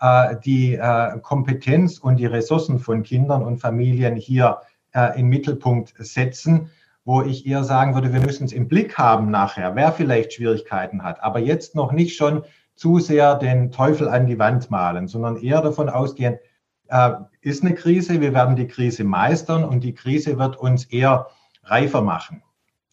äh, 0.00 0.36
die 0.44 0.74
äh, 0.74 1.20
Kompetenz 1.20 1.98
und 1.98 2.16
die 2.16 2.26
Ressourcen 2.26 2.78
von 2.78 3.02
Kindern 3.02 3.44
und 3.44 3.58
Familien 3.58 4.16
hier 4.16 4.62
äh, 4.92 5.20
in 5.20 5.26
Mittelpunkt 5.26 5.94
setzen, 5.98 6.70
wo 7.04 7.22
ich 7.22 7.46
eher 7.46 7.64
sagen 7.64 7.94
würde, 7.94 8.12
wir 8.12 8.20
müssen 8.20 8.44
es 8.44 8.52
im 8.52 8.66
Blick 8.66 8.96
haben 8.96 9.30
nachher, 9.30 9.76
wer 9.76 9.92
vielleicht 9.92 10.32
Schwierigkeiten 10.32 11.04
hat, 11.04 11.22
aber 11.22 11.38
jetzt 11.38 11.74
noch 11.74 11.92
nicht 11.92 12.16
schon 12.16 12.44
zu 12.74 12.98
sehr 12.98 13.34
den 13.34 13.70
Teufel 13.70 14.08
an 14.08 14.26
die 14.26 14.38
Wand 14.38 14.70
malen, 14.70 15.06
sondern 15.06 15.36
eher 15.36 15.60
davon 15.60 15.90
ausgehen, 15.90 16.38
äh, 16.88 17.10
ist 17.42 17.62
eine 17.62 17.74
Krise, 17.74 18.22
wir 18.22 18.32
werden 18.32 18.56
die 18.56 18.68
Krise 18.68 19.04
meistern 19.04 19.64
und 19.64 19.84
die 19.84 19.94
Krise 19.94 20.38
wird 20.38 20.56
uns 20.56 20.86
eher 20.86 21.26
reifer 21.62 22.00
machen. 22.00 22.42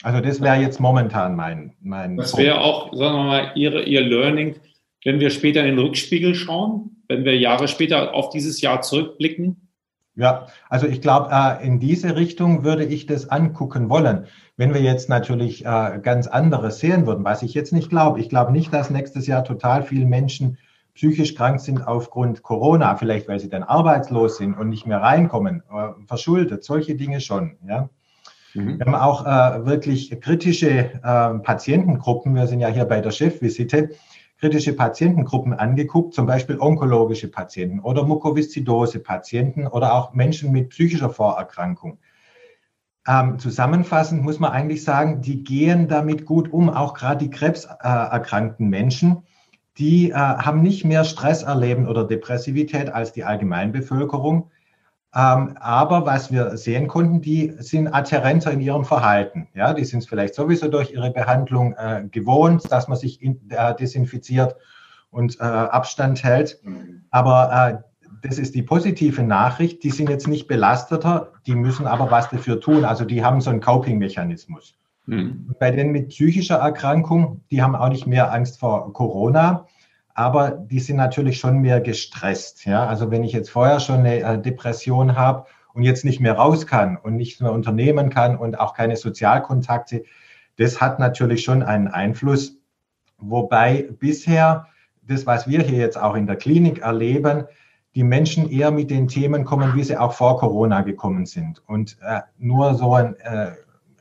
Also 0.04 0.22
das 0.22 0.42
wäre 0.42 0.58
jetzt 0.58 0.80
momentan 0.80 1.36
mein. 1.36 1.74
mein 1.82 2.18
das 2.18 2.38
wäre 2.38 2.62
auch, 2.62 2.94
sagen 2.94 3.16
wir 3.16 3.24
mal, 3.24 3.52
Ihre, 3.56 3.84
Ihr 3.84 4.02
Learning, 4.02 4.56
wenn 5.04 5.20
wir 5.20 5.30
später 5.30 5.62
in 5.62 5.76
den 5.76 5.80
Rückspiegel 5.80 6.36
schauen, 6.36 7.04
wenn 7.08 7.26
wir 7.26 7.38
Jahre 7.38 7.68
später 7.68 8.14
auf 8.14 8.30
dieses 8.30 8.62
Jahr 8.62 8.82
zurückblicken? 8.82 9.68
Ja, 10.16 10.48
also 10.68 10.88
ich 10.88 11.02
glaube, 11.02 11.30
äh, 11.32 11.66
in 11.66 11.80
diese 11.80 12.16
Richtung 12.16 12.64
würde 12.64 12.84
ich 12.86 13.06
das 13.06 13.30
angucken 13.30 13.90
wollen. 13.90 14.26
Wenn 14.56 14.74
wir 14.74 14.82
jetzt 14.82 15.10
natürlich 15.10 15.64
äh, 15.64 16.00
ganz 16.02 16.26
anderes 16.26 16.80
sehen 16.80 17.06
würden, 17.06 17.24
was 17.24 17.44
ich 17.44 17.54
jetzt 17.54 17.72
nicht 17.72 17.90
glaube. 17.90 18.20
Ich 18.20 18.28
glaube 18.28 18.52
nicht, 18.52 18.74
dass 18.74 18.90
nächstes 18.90 19.28
Jahr 19.28 19.44
total 19.44 19.84
viele 19.84 20.08
Menschen 20.08 20.58
psychisch 20.96 21.36
krank 21.36 21.60
sind 21.60 21.88
aufgrund 21.88 22.42
Corona, 22.42 22.96
vielleicht 22.96 23.28
weil 23.28 23.40
sie 23.40 23.50
dann 23.50 23.62
arbeitslos 23.62 24.38
sind 24.38 24.56
und 24.56 24.70
nicht 24.70 24.88
mehr 24.88 25.02
reinkommen, 25.02 25.62
äh, 25.72 25.90
verschuldet, 26.08 26.64
solche 26.64 26.96
Dinge 26.96 27.22
schon. 27.22 27.58
Ja. 27.68 27.90
Mhm. 28.54 28.80
Wir 28.80 28.86
haben 28.86 28.96
auch 28.96 29.26
äh, 29.26 29.66
wirklich 29.66 30.20
kritische 30.22 30.70
äh, 30.70 31.40
Patientengruppen, 31.40 32.36
wir 32.36 32.48
sind 32.48 32.60
ja 32.60 32.70
hier 32.70 32.86
bei 32.86 33.02
der 33.02 33.12
Chefvisite, 33.12 33.92
kritische 34.40 34.74
Patientengruppen 34.74 35.54
angeguckt, 35.54 36.14
zum 36.14 36.26
Beispiel 36.26 36.60
onkologische 36.60 37.30
Patienten 37.30 37.80
oder 37.80 38.04
Mukoviszidose-Patienten 38.04 39.68
oder 39.68 39.94
auch 39.94 40.14
Menschen 40.14 40.52
mit 40.52 40.70
psychischer 40.70 41.10
Vorerkrankung. 41.10 42.00
Ähm, 43.08 43.40
zusammenfassend 43.40 44.22
muss 44.22 44.40
man 44.40 44.52
eigentlich 44.52 44.84
sagen, 44.84 45.22
die 45.22 45.44
gehen 45.44 45.88
damit 45.88 46.26
gut 46.26 46.52
um, 46.52 46.70
auch 46.70 46.94
gerade 46.94 47.24
die 47.24 47.30
krebserkrankten 47.30 48.68
Menschen. 48.68 49.24
Die 49.78 50.12
äh, 50.12 50.14
haben 50.14 50.62
nicht 50.62 50.84
mehr 50.84 51.04
Stress 51.06 51.44
erleben 51.44 51.88
oder 51.88 52.04
Depressivität 52.04 52.90
als 52.90 53.14
die 53.14 53.24
Allgemeinbevölkerung. 53.24 54.52
Ähm, 55.18 55.58
aber 55.60 56.06
was 56.06 56.32
wir 56.32 56.58
sehen 56.58 56.88
konnten, 56.88 57.22
die 57.22 57.52
sind 57.58 57.88
adherenter 57.88 58.52
in 58.52 58.62
ihrem 58.62 58.86
Verhalten. 58.86 59.48
Ja, 59.56 59.74
die 59.74 59.84
sind 59.84 60.00
es 60.00 60.08
vielleicht 60.08 60.36
sowieso 60.36 60.68
durch 60.68 60.92
ihre 60.92 61.10
Behandlung 61.10 61.74
äh, 61.74 62.04
gewohnt, 62.12 62.72
dass 62.72 62.88
man 62.88 63.00
sich 63.00 63.24
in, 63.24 63.50
äh, 63.50 63.74
desinfiziert 63.76 64.56
und 65.10 65.40
äh, 65.40 65.44
Abstand 65.44 66.24
hält. 66.24 66.62
Aber 67.10 67.52
äh, 67.52 68.08
das 68.22 68.38
ist 68.38 68.54
die 68.54 68.62
positive 68.62 69.24
Nachricht. 69.24 69.84
Die 69.84 69.90
sind 69.90 70.08
jetzt 70.08 70.28
nicht 70.28 70.48
belasteter, 70.48 71.32
die 71.48 71.56
müssen 71.56 71.88
aber 71.88 72.12
was 72.12 72.30
dafür 72.30 72.60
tun. 72.60 72.86
Also 72.86 73.04
die 73.04 73.24
haben 73.24 73.42
so 73.42 73.50
einen 73.50 73.62
Coping-Mechanismus. 73.62 74.78
Mhm. 75.08 75.56
Bei 75.60 75.72
denen 75.72 75.94
mit 75.94 76.10
psychischer 76.10 76.58
Erkrankung, 76.58 77.42
die 77.50 77.64
haben 77.64 77.76
auch 77.76 77.90
nicht 77.90 78.06
mehr 78.06 78.32
Angst 78.32 78.60
vor 78.60 78.94
Corona 78.94 79.66
aber 80.18 80.50
die 80.50 80.80
sind 80.80 80.96
natürlich 80.96 81.40
schon 81.40 81.60
mehr 81.60 81.80
gestresst. 81.80 82.66
Ja? 82.66 82.88
Also 82.88 83.12
wenn 83.12 83.24
ich 83.24 83.34
jetzt 83.34 83.52
vorher 83.52 83.80
schon 83.80 84.00
eine 84.00 84.20
äh, 84.20 84.42
Depression 84.42 85.16
habe 85.16 85.46
und 85.74 85.84
jetzt 85.84 86.04
nicht 86.04 86.20
mehr 86.20 86.34
raus 86.34 86.66
kann 86.66 86.98
und 86.98 87.16
nicht 87.16 87.40
mehr 87.40 87.52
unternehmen 87.52 88.10
kann 88.10 88.36
und 88.36 88.60
auch 88.60 88.74
keine 88.74 88.96
Sozialkontakte, 88.98 90.06
das 90.58 90.82
hat 90.82 90.98
natürlich 90.98 91.44
schon 91.44 91.62
einen 91.62 91.88
Einfluss. 91.88 92.58
Wobei 93.20 93.90
bisher 94.00 94.66
das, 95.04 95.28
was 95.28 95.48
wir 95.48 95.62
hier 95.62 95.78
jetzt 95.78 96.00
auch 96.00 96.16
in 96.16 96.26
der 96.26 96.36
Klinik 96.36 96.80
erleben, 96.80 97.44
die 97.94 98.04
Menschen 98.04 98.50
eher 98.50 98.72
mit 98.72 98.90
den 98.90 99.08
Themen 99.08 99.46
kommen, 99.46 99.76
wie 99.76 99.84
sie 99.84 99.98
auch 99.98 100.14
vor 100.14 100.40
Corona 100.40 100.82
gekommen 100.82 101.28
sind. 101.28 101.62
Und 101.68 101.96
äh, 102.02 102.22
nur 102.40 102.74
so 102.74 102.96
ein, 102.96 103.20
äh, 103.20 103.52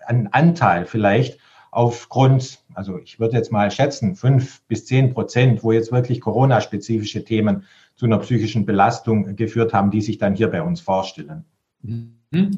ein 0.06 0.32
Anteil 0.32 0.86
vielleicht 0.86 1.38
aufgrund, 1.72 2.64
also 2.76 2.98
ich 2.98 3.18
würde 3.18 3.36
jetzt 3.36 3.50
mal 3.50 3.70
schätzen, 3.70 4.14
fünf 4.14 4.60
bis 4.68 4.84
zehn 4.84 5.14
Prozent, 5.14 5.64
wo 5.64 5.72
jetzt 5.72 5.92
wirklich 5.92 6.20
Corona-spezifische 6.20 7.24
Themen 7.24 7.64
zu 7.94 8.04
einer 8.04 8.18
psychischen 8.18 8.66
Belastung 8.66 9.34
geführt 9.34 9.72
haben, 9.72 9.90
die 9.90 10.02
sich 10.02 10.18
dann 10.18 10.34
hier 10.34 10.48
bei 10.48 10.60
uns 10.62 10.82
vorstellen. 10.82 11.46
Mhm. 11.82 12.12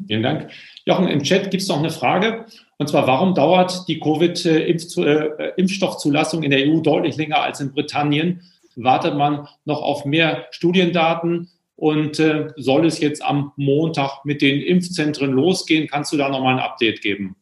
Vielen 0.08 0.24
Dank. 0.24 0.50
Jochen, 0.86 1.06
im 1.06 1.22
Chat 1.22 1.52
gibt 1.52 1.62
es 1.62 1.68
noch 1.68 1.78
eine 1.78 1.90
Frage. 1.90 2.46
Und 2.78 2.88
zwar, 2.88 3.06
warum 3.06 3.34
dauert 3.34 3.86
die 3.86 4.00
Covid-Impfstoffzulassung 4.00 6.42
in 6.42 6.50
der 6.50 6.66
EU 6.66 6.80
deutlich 6.80 7.16
länger 7.16 7.42
als 7.42 7.60
in 7.60 7.72
Britannien? 7.72 8.42
Wartet 8.74 9.14
man 9.14 9.46
noch 9.64 9.82
auf 9.82 10.04
mehr 10.04 10.46
Studiendaten? 10.50 11.48
Und 11.76 12.18
äh, 12.18 12.48
soll 12.56 12.86
es 12.86 12.98
jetzt 12.98 13.22
am 13.22 13.52
Montag 13.54 14.24
mit 14.24 14.42
den 14.42 14.60
Impfzentren 14.60 15.30
losgehen? 15.30 15.86
Kannst 15.86 16.12
du 16.12 16.16
da 16.16 16.28
nochmal 16.28 16.54
ein 16.54 16.60
Update 16.60 17.02
geben? 17.02 17.36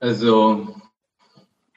Also 0.00 0.74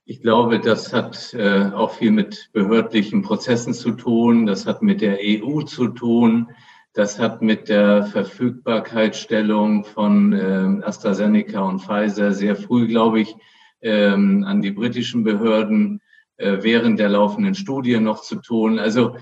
ich 0.10 0.22
glaube, 0.22 0.62
das 0.62 0.94
hat 0.94 1.34
äh, 1.34 1.70
auch 1.74 1.92
viel 1.92 2.12
mit 2.12 2.50
behördlichen 2.54 3.24
Prozessen 3.24 3.74
zu 3.74 3.92
tun. 3.92 4.46
Das 4.46 4.66
hat 4.66 4.82
mit 4.82 5.02
der 5.02 5.18
EU 5.22 5.64
zu 5.64 5.90
tun. 5.90 6.48
Das 6.94 7.20
hat 7.20 7.42
mit 7.42 7.68
der 7.68 8.06
Verfügbarkeitsstellung 8.06 9.84
von 9.84 10.32
äh, 10.32 10.86
AstraZeneca 10.86 11.60
und 11.60 11.82
Pfizer 11.82 12.32
sehr 12.32 12.56
früh, 12.56 12.88
glaube 12.88 13.20
ich, 13.20 13.36
ähm, 13.82 14.46
an 14.48 14.62
die 14.62 14.72
britischen 14.72 15.26
Behörden 15.26 16.02
äh, 16.38 16.60
während 16.62 17.02
der 17.02 17.10
laufenden 17.10 17.54
Studie 17.54 18.00
noch 18.00 18.22
zu 18.22 18.38
tun. 18.38 18.80
Also 18.80 19.18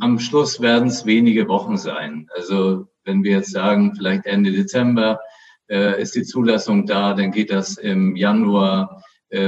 am 0.00 0.18
Schluss 0.18 0.62
werden 0.62 0.88
es 0.88 1.04
wenige 1.04 1.48
Wochen 1.48 1.76
sein. 1.76 2.28
Also 2.34 2.88
wenn 3.04 3.24
wir 3.24 3.32
jetzt 3.32 3.52
sagen, 3.52 3.94
vielleicht 3.94 4.24
Ende 4.24 4.52
Dezember, 4.52 5.20
äh, 5.68 6.00
ist 6.00 6.14
die 6.14 6.22
Zulassung 6.22 6.86
da, 6.86 7.12
dann 7.12 7.30
geht 7.30 7.50
das 7.50 7.76
im 7.76 8.16
Januar 8.16 9.02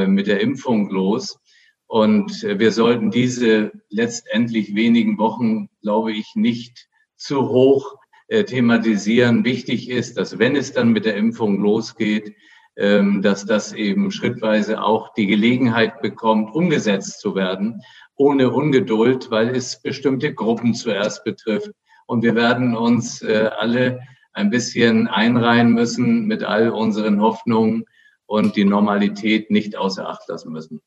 mit 0.06 0.26
der 0.26 0.40
Impfung 0.40 0.90
los. 0.90 1.38
Und 1.86 2.42
äh, 2.42 2.58
wir 2.58 2.72
sollten 2.72 3.10
diese 3.10 3.72
letztendlich 3.88 4.74
wenigen 4.74 5.18
Wochen, 5.18 5.68
glaube 5.82 6.12
ich, 6.12 6.32
nicht 6.34 6.88
zu 7.16 7.48
hoch 7.48 7.96
äh, 8.28 8.44
thematisieren. 8.44 9.44
Wichtig 9.44 9.88
ist, 9.88 10.16
dass 10.18 10.38
wenn 10.38 10.56
es 10.56 10.72
dann 10.72 10.92
mit 10.92 11.04
der 11.04 11.16
Impfung 11.16 11.60
losgeht, 11.60 12.34
ähm, 12.76 13.22
dass 13.22 13.46
das 13.46 13.72
eben 13.72 14.10
schrittweise 14.10 14.82
auch 14.82 15.14
die 15.14 15.26
Gelegenheit 15.26 16.02
bekommt, 16.02 16.54
umgesetzt 16.54 17.20
zu 17.20 17.34
werden, 17.34 17.80
ohne 18.16 18.50
Ungeduld, 18.50 19.30
weil 19.30 19.54
es 19.54 19.80
bestimmte 19.80 20.34
Gruppen 20.34 20.74
zuerst 20.74 21.24
betrifft. 21.24 21.70
Und 22.06 22.22
wir 22.22 22.34
werden 22.34 22.76
uns 22.76 23.22
äh, 23.22 23.50
alle 23.58 24.00
ein 24.32 24.50
bisschen 24.50 25.06
einreihen 25.08 25.72
müssen 25.72 26.26
mit 26.26 26.42
all 26.42 26.70
unseren 26.70 27.20
Hoffnungen 27.20 27.84
und 28.26 28.56
die 28.56 28.64
Normalität 28.64 29.50
nicht 29.50 29.76
außer 29.76 30.08
Acht 30.08 30.28
lassen 30.28 30.52
müssen. 30.52 30.80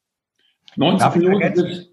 90 0.75 1.15
Minuten 1.15 1.56
sind, 1.56 1.89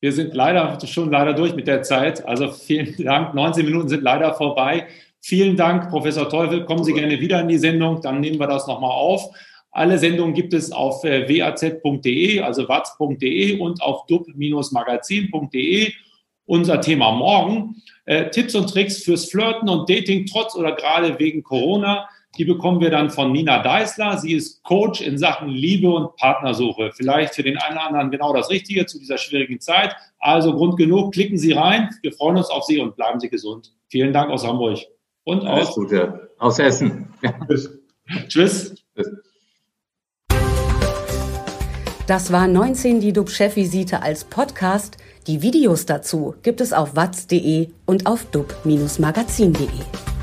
wir 0.00 0.12
sind 0.12 0.34
leider 0.34 0.78
schon 0.86 1.10
leider 1.10 1.32
durch 1.32 1.54
mit 1.54 1.66
der 1.66 1.82
Zeit. 1.82 2.26
Also 2.26 2.52
vielen 2.52 2.94
Dank. 3.02 3.34
19 3.34 3.64
Minuten 3.64 3.88
sind 3.88 4.02
leider 4.02 4.34
vorbei. 4.34 4.86
Vielen 5.20 5.56
Dank, 5.56 5.88
Professor 5.88 6.28
Teufel. 6.28 6.66
Kommen 6.66 6.84
Sie 6.84 6.92
gerne 6.92 7.18
wieder 7.18 7.40
in 7.40 7.48
die 7.48 7.56
Sendung, 7.58 8.02
dann 8.02 8.20
nehmen 8.20 8.38
wir 8.38 8.46
das 8.46 8.66
nochmal 8.66 8.90
auf. 8.90 9.34
Alle 9.70 9.98
Sendungen 9.98 10.34
gibt 10.34 10.52
es 10.52 10.70
auf 10.70 11.02
äh, 11.04 11.28
waz.de, 11.28 12.40
also 12.40 12.68
watz.de 12.68 13.58
und 13.58 13.82
auf 13.82 14.06
dub-magazin.de 14.06 15.92
unser 16.46 16.80
Thema 16.80 17.12
morgen. 17.12 17.82
Äh, 18.04 18.30
Tipps 18.30 18.54
und 18.54 18.68
Tricks 18.68 19.02
fürs 19.02 19.30
Flirten 19.30 19.68
und 19.68 19.88
Dating 19.88 20.26
trotz 20.26 20.54
oder 20.54 20.72
gerade 20.72 21.18
wegen 21.18 21.42
Corona. 21.42 22.08
Die 22.36 22.44
bekommen 22.44 22.80
wir 22.80 22.90
dann 22.90 23.10
von 23.10 23.32
Nina 23.32 23.62
Deißler. 23.62 24.18
Sie 24.18 24.32
ist 24.32 24.62
Coach 24.64 25.00
in 25.00 25.18
Sachen 25.18 25.48
Liebe 25.48 25.90
und 25.90 26.16
Partnersuche. 26.16 26.90
Vielleicht 26.94 27.34
für 27.34 27.42
den 27.42 27.58
einen 27.58 27.76
oder 27.76 27.86
anderen 27.86 28.10
genau 28.10 28.32
das 28.32 28.50
Richtige 28.50 28.86
zu 28.86 28.98
dieser 28.98 29.18
schwierigen 29.18 29.60
Zeit. 29.60 29.94
Also 30.18 30.52
Grund 30.52 30.76
genug, 30.76 31.12
klicken 31.12 31.38
Sie 31.38 31.52
rein. 31.52 31.90
Wir 32.02 32.12
freuen 32.12 32.36
uns 32.36 32.50
auf 32.50 32.64
Sie 32.64 32.80
und 32.80 32.96
bleiben 32.96 33.20
Sie 33.20 33.28
gesund. 33.28 33.72
Vielen 33.88 34.12
Dank 34.12 34.30
aus 34.30 34.46
Hamburg. 34.46 34.78
Und 35.24 35.46
aus, 35.46 35.74
Gute. 35.74 36.30
aus 36.38 36.58
Essen. 36.58 37.08
Tschüss. 37.48 37.78
Tschüss. 38.28 38.74
Das 42.06 42.32
war 42.32 42.46
19 42.46 43.00
die 43.00 43.14
Dub-Chef-Visite 43.14 44.02
als 44.02 44.24
Podcast. 44.24 44.98
Die 45.26 45.40
Videos 45.40 45.86
dazu 45.86 46.34
gibt 46.42 46.60
es 46.60 46.74
auf 46.74 46.96
watz.de 46.96 47.68
und 47.86 48.06
auf 48.06 48.26
dub-magazin.de. 48.26 50.13